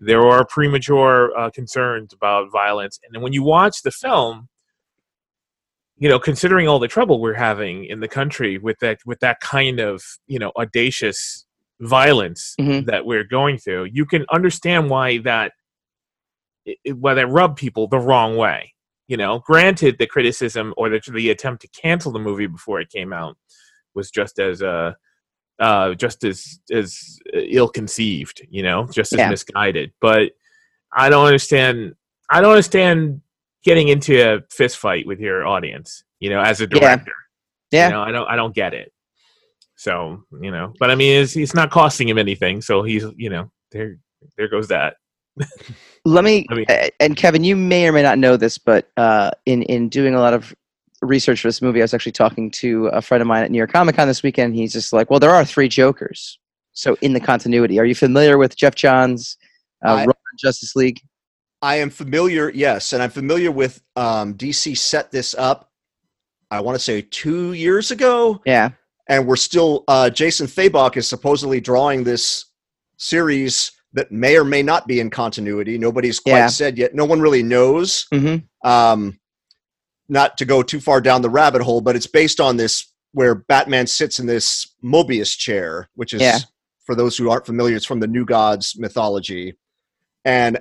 [0.00, 4.48] There are premature uh, concerns about violence, and then when you watch the film,
[5.98, 9.40] you know, considering all the trouble we're having in the country with that with that
[9.40, 11.46] kind of you know audacious
[11.80, 12.86] violence Mhm.
[12.86, 15.52] that we're going through, you can understand why that
[16.94, 18.74] why that rubbed people the wrong way.
[19.08, 22.90] You know, granted, the criticism or the the attempt to cancel the movie before it
[22.90, 23.36] came out
[23.94, 24.92] was just as uh,
[25.58, 28.46] uh, just as as ill conceived.
[28.50, 29.30] You know, just as Yeah.
[29.30, 29.92] misguided.
[30.00, 30.32] But
[30.92, 31.94] I don't understand.
[32.28, 33.22] I don't understand
[33.64, 36.04] getting into a fist fight with your audience.
[36.20, 36.78] You know, as a Yeah.
[36.78, 37.12] director.
[37.72, 37.86] Yeah.
[37.88, 38.28] You know, I don't.
[38.28, 38.92] I don't get it.
[39.80, 42.60] So you know, but I mean, it's, it's not costing him anything.
[42.60, 43.96] So he's you know there.
[44.36, 44.96] There goes that.
[46.04, 48.90] Let me I mean- uh, and Kevin, you may or may not know this, but
[48.98, 50.54] uh, in in doing a lot of
[51.00, 53.56] research for this movie, I was actually talking to a friend of mine at New
[53.56, 54.54] York Comic Con this weekend.
[54.54, 56.38] He's just like, "Well, there are three Jokers."
[56.72, 59.38] So in the continuity, are you familiar with Geoff Johns'
[59.82, 61.00] uh, I- Justice League?
[61.62, 65.70] I am familiar, yes, and I'm familiar with um, DC set this up.
[66.50, 68.70] I want to say two years ago, Yeah,
[69.10, 69.84] and we're still.
[69.88, 72.46] Uh, Jason Fabok is supposedly drawing this
[72.96, 75.76] series that may or may not be in continuity.
[75.76, 76.46] Nobody's quite Yeah.
[76.46, 76.94] said yet.
[76.94, 78.06] No one really knows.
[78.12, 79.18] hmm Um,
[80.08, 83.34] not to go too far down the rabbit hole, but it's based on this where
[83.34, 86.38] Batman sits in this Mobius chair, which is Yeah.
[86.84, 89.56] for those who aren't familiar, it's from the New Gods mythology,
[90.24, 90.60] and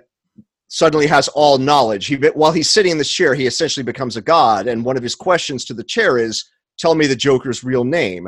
[0.67, 2.07] suddenly has all knowledge.
[2.07, 5.03] He, while he's sitting in this chair, he essentially becomes a god, and one of
[5.03, 6.45] his questions to the chair is,
[6.79, 8.27] "Tell me the Joker's real name,"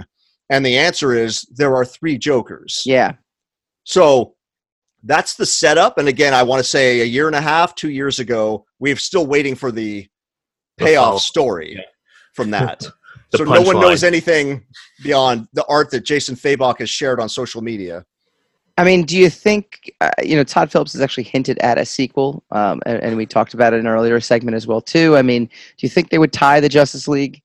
[0.50, 3.14] and the answer is, "There are three Jokers." yeah,
[3.86, 4.36] So
[5.04, 5.98] that's the setup.
[5.98, 8.96] And again, I want to say a year and a half, two years ago, we're
[8.98, 10.08] still waiting for the
[10.78, 11.82] The payoff follow- story yeah.
[12.36, 12.84] from that.
[13.36, 13.82] So no one punchline.
[13.82, 14.66] knows anything
[15.04, 18.06] beyond the art that Jason Fabok has shared on social media.
[18.78, 21.86] I mean, do you think uh, you know Todd Phillips has actually hinted at a
[21.86, 25.16] sequel, um, and, and we talked about it in an earlier segment as well too.
[25.18, 27.42] I mean, do you think they would tie the Justice League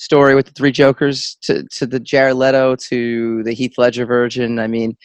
[0.00, 4.58] story with the three Jokers to to the Jared Leto to the Heath Ledger version.
[4.58, 4.96] I mean,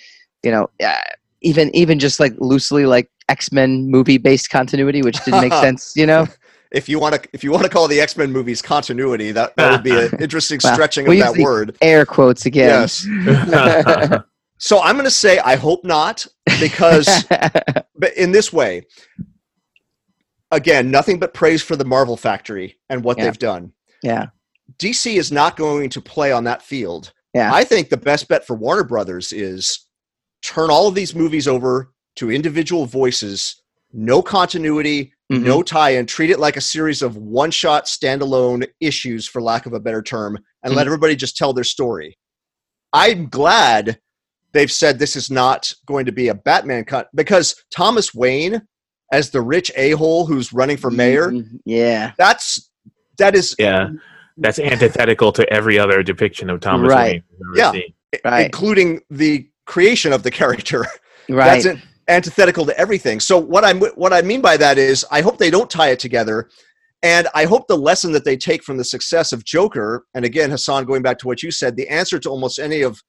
[0.43, 0.95] you know, uh,
[1.41, 5.93] even even just like loosely like X Men movie based continuity, which didn't make sense.
[5.95, 6.27] You know,
[6.71, 9.55] If you want to, if you want to call the X Men movies continuity, that,
[9.57, 11.75] that would be an interesting Well, stretching we of that word.
[11.81, 12.87] air quotes again.
[12.87, 14.21] Yes.
[14.57, 16.25] So I'm going to say I hope not,
[16.61, 18.83] because but in this way,
[20.51, 23.25] again, nothing but praise for the Marvel Factory and what Yeah.
[23.25, 23.73] they've done.
[24.01, 24.27] yeah,
[24.77, 27.13] DC is not going to play on that field.
[27.33, 27.53] Yeah.
[27.53, 29.85] I think the best bet for Warner Brothers is
[30.41, 33.61] turn all of these movies over to individual voices,
[33.91, 35.41] no continuity, Mhm.
[35.43, 36.05] no tie-in.
[36.05, 40.37] Treat it like a series of one-shot standalone issues, for lack of a better term,
[40.63, 42.17] and let everybody just tell their story.
[42.93, 43.99] I'm glad
[44.53, 48.61] they've said this is not going to be a Batman cut because Thomas Wayne
[49.11, 51.59] as the rich a-hole who's running for mayor, Mhm.
[51.65, 52.69] Yeah, that's
[53.17, 53.89] that is yeah,
[54.37, 57.13] that's antithetical to every other depiction of Thomas Right.
[57.13, 57.23] Wayne.
[57.31, 57.71] we've ever Yeah.
[57.71, 57.93] seen.
[58.23, 60.85] right, including the creation of the character.
[61.29, 61.61] right.
[61.63, 63.19] That's antithetical to everything.
[63.19, 65.89] So what I am what I mean by that is I hope they don't tie
[65.89, 66.49] it together,
[67.03, 70.51] and I hope the lesson that they take from the success of Joker, and again
[70.51, 73.01] Hassan, going back to what you said, the answer to almost any of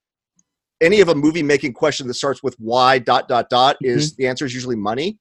[0.80, 4.22] any of a movie making question that starts with why dot dot dot is Mm-hmm.
[4.22, 5.18] the answer is usually money.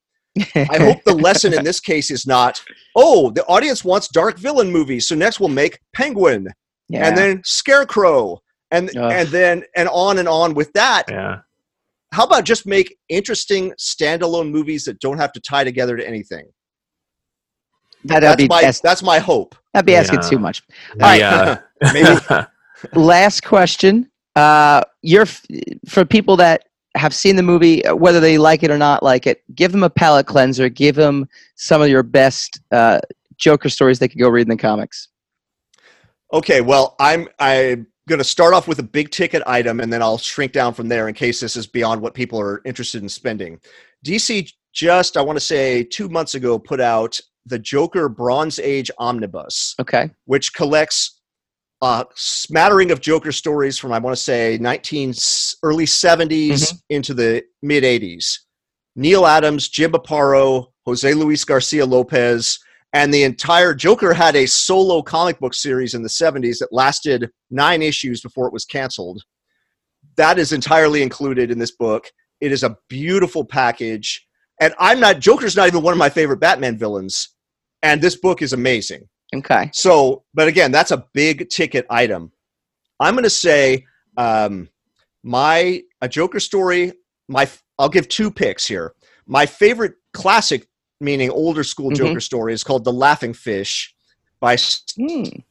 [0.56, 2.62] I hope the lesson in this case is not
[2.96, 6.48] oh the audience wants dark villain movies, so next we'll make Penguin
[6.90, 7.08] yeah.
[7.08, 9.12] and then Scarecrow and Ugh.
[9.12, 11.40] and then and on and on with that Yeah,
[12.12, 16.46] how about just make interesting standalone movies that don't have to tie together to anything?
[18.04, 19.56] that'd That's be my ask- that's my hope.
[19.74, 20.30] that'd be asking Yeah.
[20.30, 20.62] too much.
[20.98, 21.58] The, uh,
[21.94, 22.46] Maybe-
[22.94, 24.12] last question.
[24.36, 25.46] Uh, you're f-
[25.88, 26.66] for people that
[26.96, 29.43] have seen the movie, uh, whether they like it or not like it.
[29.56, 30.70] Give them a palate cleanser.
[30.70, 33.00] Give them some of your best uh,
[33.38, 35.10] Joker stories they could go read in the comics.
[36.34, 40.02] Okay, well, I'm I'm going to start off with a big ticket item, and then
[40.02, 43.10] I'll shrink down from there in case this is beyond what people are interested in
[43.10, 43.60] spending.
[44.06, 48.91] DC just I want to say two months ago put out the Joker Bronze Age
[48.98, 49.76] Omnibus.
[49.80, 50.10] Okay.
[50.26, 51.22] which collects
[51.82, 55.14] a smattering of Joker stories from I want to say 19
[55.64, 56.76] early 70s Mm-hmm.
[56.90, 58.40] into the mid 80s.
[58.96, 62.60] Neal Adams, Jim Aparo, Jose Luis Garcia Lopez,
[62.94, 67.30] and the entire Joker had a solo comic book series in the 70s that lasted
[67.52, 69.22] nine issues before it was canceled.
[70.16, 72.10] That is entirely included in this book.
[72.40, 74.26] It is a beautiful package.
[74.62, 77.36] And I'm not, Joker's not even one of my favorite Batman villains.
[77.84, 79.10] And this book is amazing.
[79.40, 79.70] Okay.
[79.74, 82.32] So, but again, that's a big ticket item.
[83.00, 83.86] I'm going to say
[84.18, 84.70] um,
[85.24, 86.94] my a Joker story.
[87.28, 88.94] My I'll give two picks here.
[89.28, 90.68] My favorite classic,
[91.02, 91.96] meaning older school Mhm.
[91.98, 93.94] Joker story, is called The Laughing Fish
[94.40, 94.56] by.
[94.56, 95.44] Steve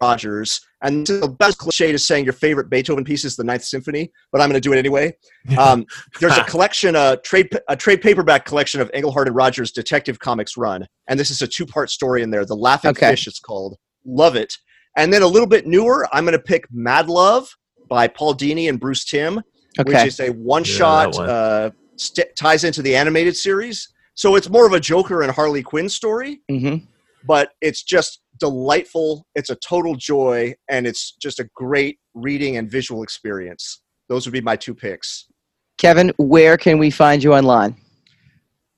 [0.00, 0.60] Rogers.
[0.82, 3.64] And this is the best cliche to saying your favorite Beethoven piece is the Ninth
[3.64, 5.12] Symphony, but I'm going to do it anyway.
[5.58, 5.86] Um,
[6.20, 10.56] there's a collection, a trade, a trade paperback collection of Englehart and Rogers Detective Comics
[10.56, 12.44] run, and this is a two-part story in there.
[12.44, 13.10] The Laughing Okay.
[13.10, 13.76] Fish, it's called.
[14.04, 14.54] Love it.
[14.96, 17.48] And then a little bit newer, I'm going to pick Mad Love
[17.88, 19.40] by Paul Dini and Bruce Timm,
[19.84, 21.28] which is a one-shot one.
[21.28, 23.88] uh, st- ties into the animated series.
[24.14, 26.76] So it's more of a Joker and Harley Quinn story hmm
[27.24, 29.26] but it's just delightful.
[29.34, 33.82] It's a total joy, and it's just a great reading and visual experience.
[34.08, 35.26] Those would be my two picks.
[35.76, 37.76] Kevin, where can we find you online?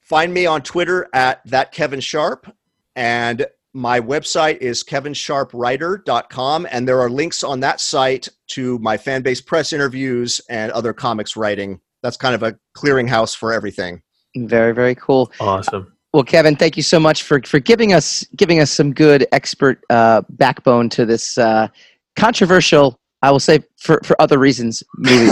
[0.01, 2.52] Find me on Twitter at that Kevin Sharp,
[2.97, 9.22] and my website is kevinsharpwriter.com, and there are links on that site to my fan
[9.22, 11.80] base press interviews and other comics writing.
[12.02, 14.02] That's kind of a clearinghouse for everything.
[14.36, 15.30] Very, very cool.
[15.39, 15.93] awesome.
[16.12, 19.84] Well, Kevin, thank you so much for for giving us giving us some good expert
[19.90, 21.68] uh, backbone to this uh,
[22.16, 22.98] controversial.
[23.22, 25.26] I will say for for other reasons movie.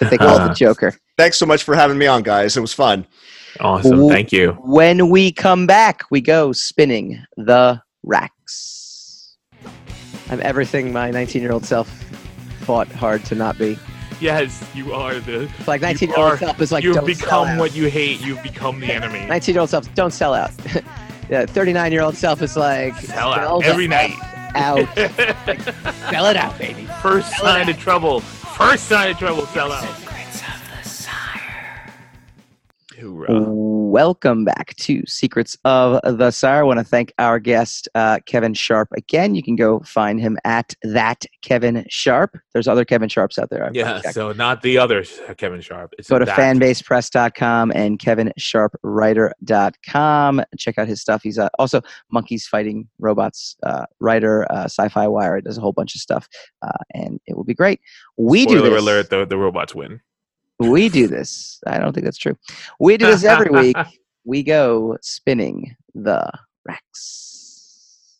[0.00, 0.94] they call it the Joker.
[1.16, 2.56] Thanks so much for having me on, guys.
[2.56, 3.06] It was fun.
[3.60, 4.08] Awesome.
[4.08, 4.52] Thank you.
[4.62, 9.36] When we come back, we go spinning the racks.
[10.30, 11.88] I'm everything my 19 year old self
[12.60, 13.78] fought hard to not be.
[14.22, 15.50] Yes, you are the.
[15.58, 17.58] It's like 19 year old self is like, you've don't become sell out.
[17.58, 18.20] what you hate.
[18.20, 19.26] You've become the enemy.
[19.28, 20.52] 19 year old self, don't sell out.
[21.28, 24.14] yeah, 39 year old self is like, Sell sell out every night.
[24.54, 24.86] out.
[26.10, 26.86] sell it out, baby.
[27.02, 28.20] First sign of trouble.
[28.20, 29.44] First sign of trouble.
[29.46, 29.88] Sell out.
[32.96, 33.61] Hoorah.
[33.92, 36.60] Welcome back to Secrets of the Sire.
[36.60, 38.88] I want to thank our guest, uh, Kevin Sharp.
[38.96, 42.38] Again, you can go find him at that Kevin Sharp.
[42.54, 43.66] There's other Kevin Sharps out there.
[43.66, 45.04] I've Yeah, so not the other
[45.36, 45.92] Kevin Sharp.
[45.98, 46.38] It's Go to that.
[46.38, 50.42] fanbasepress.com and kevinsharpwriter.com.
[50.56, 51.22] Check out his stuff.
[51.22, 55.42] He's uh, also Monkeys Fighting Robots uh, writer, uh, Sci-Fi Wire.
[55.42, 56.26] Does a whole bunch of stuff,
[56.62, 57.78] uh, and it will be great.
[58.16, 58.82] We do Spoiler this.
[58.82, 60.00] alert: the, the robots win.
[60.70, 61.60] We do this.
[61.66, 62.36] I don't think that's true.
[62.80, 63.76] We do this every week.
[64.24, 66.30] We go spinning the
[66.66, 68.18] racks.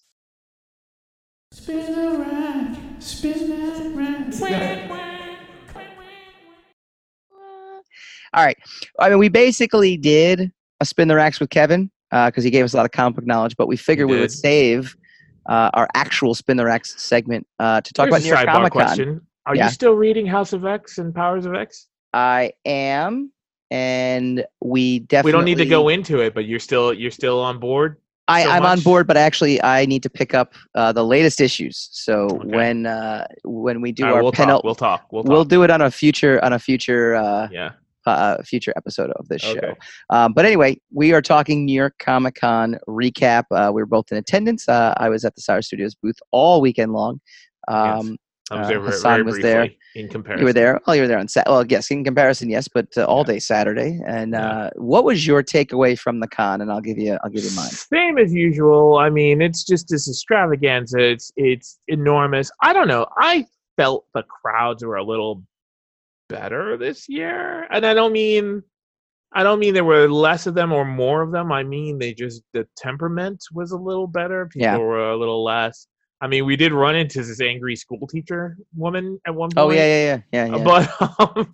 [1.52, 5.12] Spin the rack, spin that rack.
[8.35, 8.56] All right.
[8.98, 10.51] I mean, we basically did
[10.81, 13.27] a spin the racks with Kevin because he gave us a lot of comic book
[13.27, 14.97] knowledge, but we figured we would save
[15.48, 18.73] uh, our actual spin the racks segment uh, to talk Here's about New York Comic
[18.73, 18.82] Con.
[18.86, 19.66] question: Are Yeah.
[19.66, 21.89] you still reading House of X and Powers of X?
[22.13, 23.33] I am,
[23.71, 25.29] and we definitely.
[25.29, 27.99] We don't need to go into it, but you're still you're still on board.
[28.29, 31.41] I, so I'm on board, but actually, I need to pick up uh, the latest
[31.41, 31.89] issues.
[31.93, 32.49] So Okay.
[32.57, 34.65] when uh, when we do right, our we'll penult, talk.
[34.65, 35.07] We'll talk.
[35.11, 35.31] We'll talk.
[35.33, 37.73] we'll do it on a future on a future uh, yeah.
[38.07, 39.51] uh, future episode of this show.
[39.57, 39.75] Okay.
[40.11, 43.45] Um, but anyway, we are talking New York Comic Con recap.
[43.51, 44.69] Uh, we were both in attendance.
[44.69, 47.21] Uh, I was at the Sire Studios booth all weekend long.
[47.69, 48.19] Um,
[48.51, 49.70] I was uh, there Hassan very was there.
[49.94, 50.40] in comparison.
[50.40, 50.81] You were there.
[50.86, 51.47] Oh, you were there on Sat.
[51.48, 53.35] Well, yes, in comparison, yes, but uh, all Yeah.
[53.35, 54.01] day Saturday.
[54.06, 54.47] And Yeah.
[54.64, 56.60] uh, what was your takeaway from the con?
[56.60, 57.69] And I'll give you, I'll give you mine.
[57.70, 58.98] Same as usual.
[58.98, 60.98] I mean, it's just this extravaganza.
[60.98, 62.51] It's it's enormous.
[62.62, 63.06] I don't know.
[63.16, 63.47] I
[63.77, 65.43] felt the crowds were a little
[66.28, 68.62] better this year, and I don't mean
[69.35, 71.52] I don't mean there were less of them or more of them.
[71.52, 74.47] I mean they just the temperament was a little better.
[74.47, 74.77] People Yeah.
[74.77, 75.86] were a little less.
[76.23, 79.59] I mean, we did run into this angry school teacher woman at one point.
[79.59, 80.57] Oh yeah, yeah, yeah, yeah.
[80.57, 80.65] yeah.
[80.65, 81.53] But um,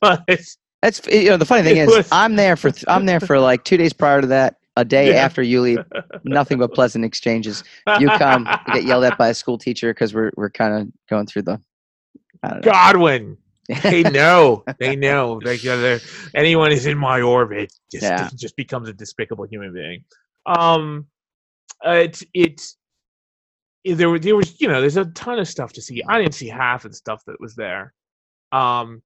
[0.00, 0.24] but
[0.82, 3.38] That's you know the funny thing is was- I'm there for th- I'm there for
[3.40, 4.56] like two days prior to that.
[4.76, 5.16] A day Yeah.
[5.24, 5.80] after you leave,
[6.24, 7.64] nothing but pleasant exchanges.
[7.98, 10.88] You come, you get yelled at by a school teacher because we're we're kind of
[11.10, 11.60] going through the.
[12.44, 12.72] I don't know.
[12.72, 13.36] Godwin.
[13.82, 14.62] they know.
[14.78, 15.40] They know.
[15.44, 16.00] Like uh, they're-
[16.36, 18.30] anyone is in my orbit just Yeah.
[18.36, 20.04] just becomes a despicable human being.
[20.46, 21.06] Um,
[21.84, 22.76] it's it's
[23.84, 26.02] there was there was you know there's a ton of stuff to see.
[26.08, 27.92] I didn't see half of the stuff that was there.
[28.52, 29.02] Um,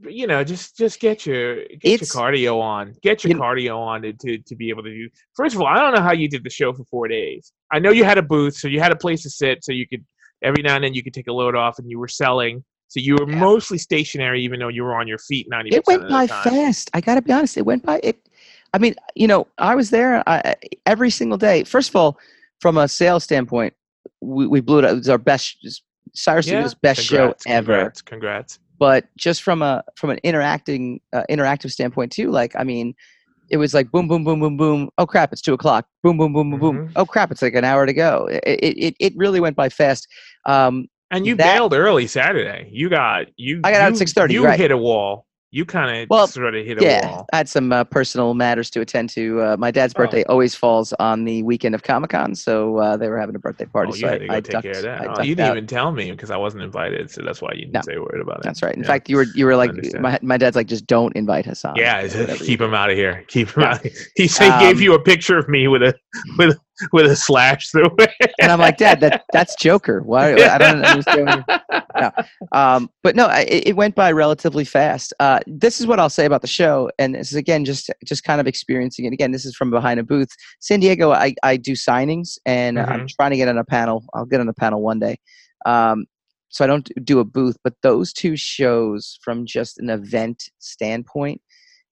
[0.00, 2.94] but, you know, just just get your get It's- your cardio on.
[3.02, 5.08] Get your You cardio on to, to to be able to do.
[5.34, 7.52] First of all, I don't know how you did the show for four days.
[7.72, 9.86] I know you had a booth, so you had a place to sit, so you
[9.88, 10.04] could
[10.42, 12.64] every now and then you could take a load off, and you were selling.
[12.86, 13.38] So you were Yeah.
[13.40, 15.74] mostly stationary, even though you were on your feet ninety.
[15.74, 16.44] it went by time.
[16.44, 16.90] fast.
[16.94, 17.56] I got to be honest.
[17.58, 17.98] It went by.
[18.04, 18.16] It.
[18.72, 20.54] I mean, you know, I was there I-
[20.86, 21.64] every single day.
[21.64, 22.18] First of all,
[22.60, 23.74] from a sales standpoint,
[24.20, 24.84] we, we blew it.
[24.84, 24.92] up.
[24.92, 25.56] It was our best.
[26.14, 26.52] Cyrus Yeah.
[26.52, 27.72] Studios' best Congrats, show ever.
[27.74, 28.58] Congrats, congrats.
[28.78, 32.94] But just from a from an interacting uh, interactive standpoint too, like I mean,
[33.50, 34.88] it was like boom, boom, boom, boom, boom.
[34.98, 35.32] Oh crap!
[35.32, 35.86] It's two o'clock.
[36.02, 36.76] Boom, boom, boom, boom, boom.
[36.88, 36.92] Mhm.
[36.96, 37.30] Oh crap!
[37.30, 38.26] It's like an hour to go.
[38.30, 40.06] It it it, really went by fast.
[40.46, 42.68] Um, And you That- bailed early Saturday.
[42.72, 43.60] You got you.
[43.64, 44.58] I got out at 6:30, You right.
[44.58, 45.26] hit a wall.
[45.50, 47.26] You kind of Well, sort of hit a yeah, wall.
[47.32, 49.40] I had some uh, personal matters to attend to.
[49.40, 50.00] Uh, my dad's Oh.
[50.04, 53.38] birthday always falls on the weekend of Comic Con, so uh, they were having a
[53.38, 53.92] birthday party.
[53.92, 55.08] Oh, you so had I, to go I take ducked, care of that.
[55.18, 55.56] Oh, you didn't out.
[55.56, 57.80] even tell me because I wasn't invited, so that's why you didn't No.
[57.80, 58.42] say a word about it.
[58.42, 58.74] That's right.
[58.74, 58.88] In Yeah.
[58.88, 61.76] fact, you were you were like my my dad's like just don't invite Hassan.
[61.76, 63.24] Yeah, or it's- whatever you keep him out of here.
[63.28, 63.72] Keep him Yeah.
[63.74, 63.86] out.
[64.16, 65.94] He said he gave Um, you a picture of me with a
[66.38, 66.58] with
[66.92, 68.32] with a slash through it.
[68.40, 70.00] And I'm like, Dad, that that's Joker.
[70.02, 70.34] Why?
[70.34, 71.44] I don't understand.
[71.96, 72.12] you're-"
[72.52, 75.12] Um, but no, it, it went by relatively fast.
[75.20, 78.24] Uh, this is what I'll say about the show, and this is again just just
[78.24, 79.12] kind of experiencing it.
[79.12, 80.28] Again, this is from behind a booth.
[80.60, 84.04] San Diego, I, I do signings, and I'm trying to get on a panel.
[84.14, 85.16] I'll get on a panel one day.
[85.66, 86.06] Um,
[86.50, 91.42] so I don't do a booth, but those two shows, from just an event standpoint,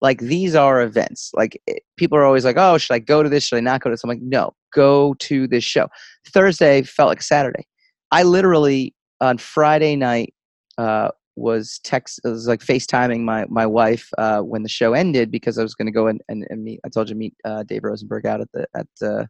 [0.01, 1.31] like these are events.
[1.34, 3.45] Like it, people are always like, "Oh, should I go to this?
[3.45, 5.88] Should I not go to this?" I'm like, "No, go to this show."
[6.28, 7.66] Thursday felt like Saturday.
[8.12, 10.34] I literally on Friday night
[10.78, 15.32] uh, was text it was like FaceTiming my my wife uh, when the show ended
[15.32, 16.80] because I was going to go and, and, and meet.
[16.86, 19.26] I told you to meet uh, Dave Rosenberg out at the at uh,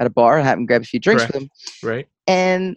[0.00, 1.34] at a bar, have him grab a few drinks Correct.
[1.34, 1.50] with him,
[1.82, 2.08] right?
[2.26, 2.76] and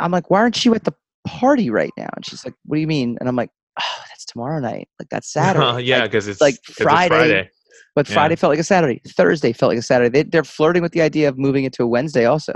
[0.00, 0.94] I'm like, "Why aren't you at the
[1.26, 3.50] party right now?" And she's like, "What do you mean?" And I'm like,
[3.80, 4.88] "Oh, that's tomorrow night.
[4.98, 7.50] Like that's Saturday." yeah, Like, because it's like 'cause it's Friday.
[7.94, 8.14] But Yeah.
[8.14, 9.00] Friday felt like a Saturday.
[9.08, 10.10] Thursday felt like a Saturday.
[10.22, 12.52] They, they're flirting with the idea of moving it to a Wednesday also,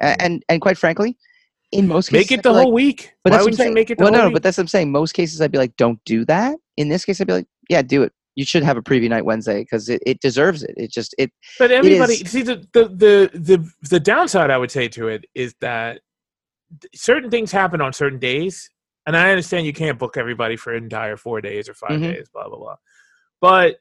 [0.00, 1.16] and and, and quite frankly,
[1.72, 3.12] in most cases, Make it the be like- whole week.
[3.24, 3.74] But Why that's what I'm wouldn't you saying.
[3.74, 4.34] make it the well, whole no, week?
[4.34, 4.92] but that's what I'm saying.
[4.92, 6.56] Most cases, I'd be like, don't do that.
[6.76, 8.12] In this case, I'd be like, yeah, do it.
[8.36, 10.74] You should have a preview night Wednesday because it, it deserves it.
[10.76, 14.88] It just it But everybody see the, the the the the downside I would say
[14.88, 16.00] to it is that
[16.94, 18.68] certain things happen on certain days,
[19.06, 22.02] and I understand you can't book everybody for an entire four days or 5 Mhm.
[22.14, 22.76] days, blah blah blah.
[23.40, 23.76] But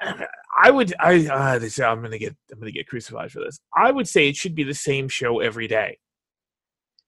[0.00, 0.92] I would.
[1.00, 1.26] I.
[1.26, 2.34] Uh, this, I'm gonna get.
[2.52, 3.58] I'm gonna get crucified for this.
[3.76, 5.98] I would say it should be the same show every day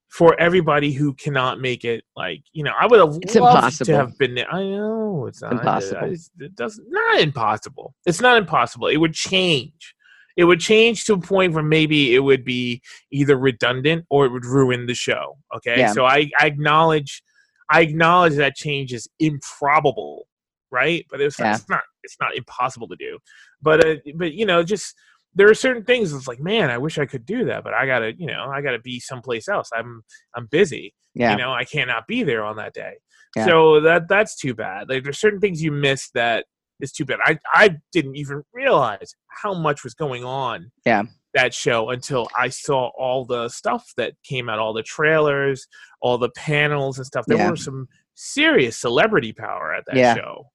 [0.08, 2.04] for everybody who cannot make it.
[2.16, 3.86] Like you know, I would have It's loved impossible.
[3.86, 4.52] to have been there.
[4.52, 6.00] I know it's not Impossible.
[6.04, 6.86] I- it doesn't.
[6.90, 7.94] Not impossible.
[8.06, 8.86] It's not impossible.
[8.88, 9.94] It would change.
[10.36, 14.32] It would change to a point where maybe it would be either redundant or it
[14.32, 15.38] would ruin the show.
[15.56, 15.92] Okay, Yeah.
[15.92, 17.22] so I, I acknowledge.
[17.70, 20.28] I acknowledge that change is improbable,
[20.70, 21.04] right?
[21.10, 21.54] But it's, Yeah.
[21.56, 21.80] it's not.
[22.06, 23.18] It's not impossible to do.
[23.60, 24.94] But uh, but you know, just
[25.34, 26.14] there are certain things.
[26.14, 28.62] It's like, man, I wish I could do that, but I gotta, you know, I
[28.62, 29.68] gotta be someplace else.
[29.76, 30.02] I'm
[30.34, 30.94] I'm busy.
[31.14, 31.32] Yeah.
[31.32, 32.94] You know, I cannot be there on that day.
[33.36, 33.46] Yeah.
[33.46, 34.88] So that that's too bad.
[34.88, 36.46] Like there's certain things you miss that
[36.80, 37.18] is too bad.
[37.24, 40.70] I I didn't even realize how much was going on.
[40.86, 41.02] Yeah.
[41.34, 45.66] That show until I saw all the stuff that came out, all the trailers,
[46.00, 47.26] all the panels and stuff.
[47.26, 47.50] There Yeah.
[47.50, 50.14] were some serious celebrity power at that Yeah.
[50.14, 50.46] show.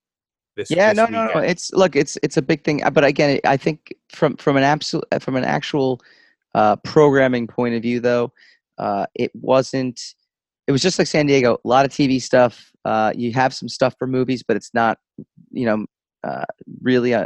[0.69, 3.03] This, yeah this no no no it's look it's it's a big thing uh, but
[3.03, 5.99] again i think from from an absolute from an actual
[6.55, 8.31] uh programming point of view though
[8.77, 9.99] uh it wasn't
[10.67, 13.67] it was just like san diego a lot of tv stuff uh you have some
[13.69, 14.97] stuff for movies but it's not
[15.51, 15.85] you know
[16.23, 16.45] uh
[16.81, 17.25] really uh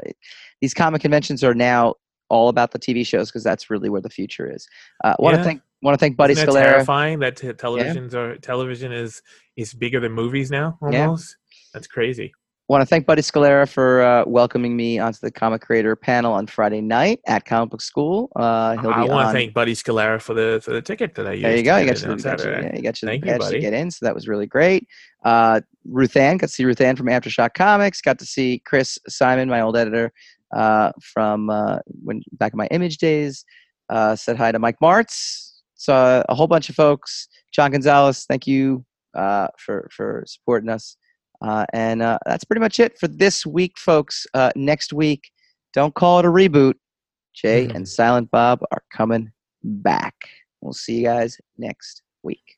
[0.61, 1.93] these comic conventions are now
[2.29, 4.67] all about the tv shows because that's really where the future is.
[5.03, 5.43] Uh want to Yeah.
[5.43, 6.71] thank want to thank buddy Isn't that scalera.
[6.71, 9.21] terrifying that t- televisions are television is
[9.55, 11.03] is bigger than movies now Almost Yeah.
[11.03, 11.37] almost?
[11.73, 12.33] That's crazy
[12.67, 16.47] want to thank Buddy Scalera for uh, welcoming me onto the comic creator panel on
[16.47, 18.31] Friday night at Comic Book School.
[18.35, 21.27] Uh, he'll i be want to thank buddy scalera for the for the ticket that
[21.27, 21.77] i used there you go.
[21.77, 23.73] You got you, on got you, yeah, you got you the Thank you, to get
[23.73, 24.87] in, so that was really great.
[25.23, 28.01] Uh, Ruth Ann, got to see Ruth Ann from Aftershock Comics.
[28.01, 30.11] Got to see Chris Simon, my old editor,
[30.55, 33.45] uh, from uh, when back in my Image days.
[33.89, 35.61] Uh, said hi to Mike Marts.
[35.75, 37.27] Saw a whole bunch of folks.
[37.53, 38.83] John Gonzalez, thank you
[39.15, 40.97] uh, for for supporting us.
[41.41, 44.25] Uh, and uh, that's pretty much it for this week, folks.
[44.33, 45.31] Uh, next week,
[45.73, 46.75] don't call it a reboot.
[47.33, 47.75] Jay mm-hmm.
[47.75, 49.31] and Silent Bob are coming
[49.63, 50.15] back.
[50.61, 52.57] We'll see you guys next week.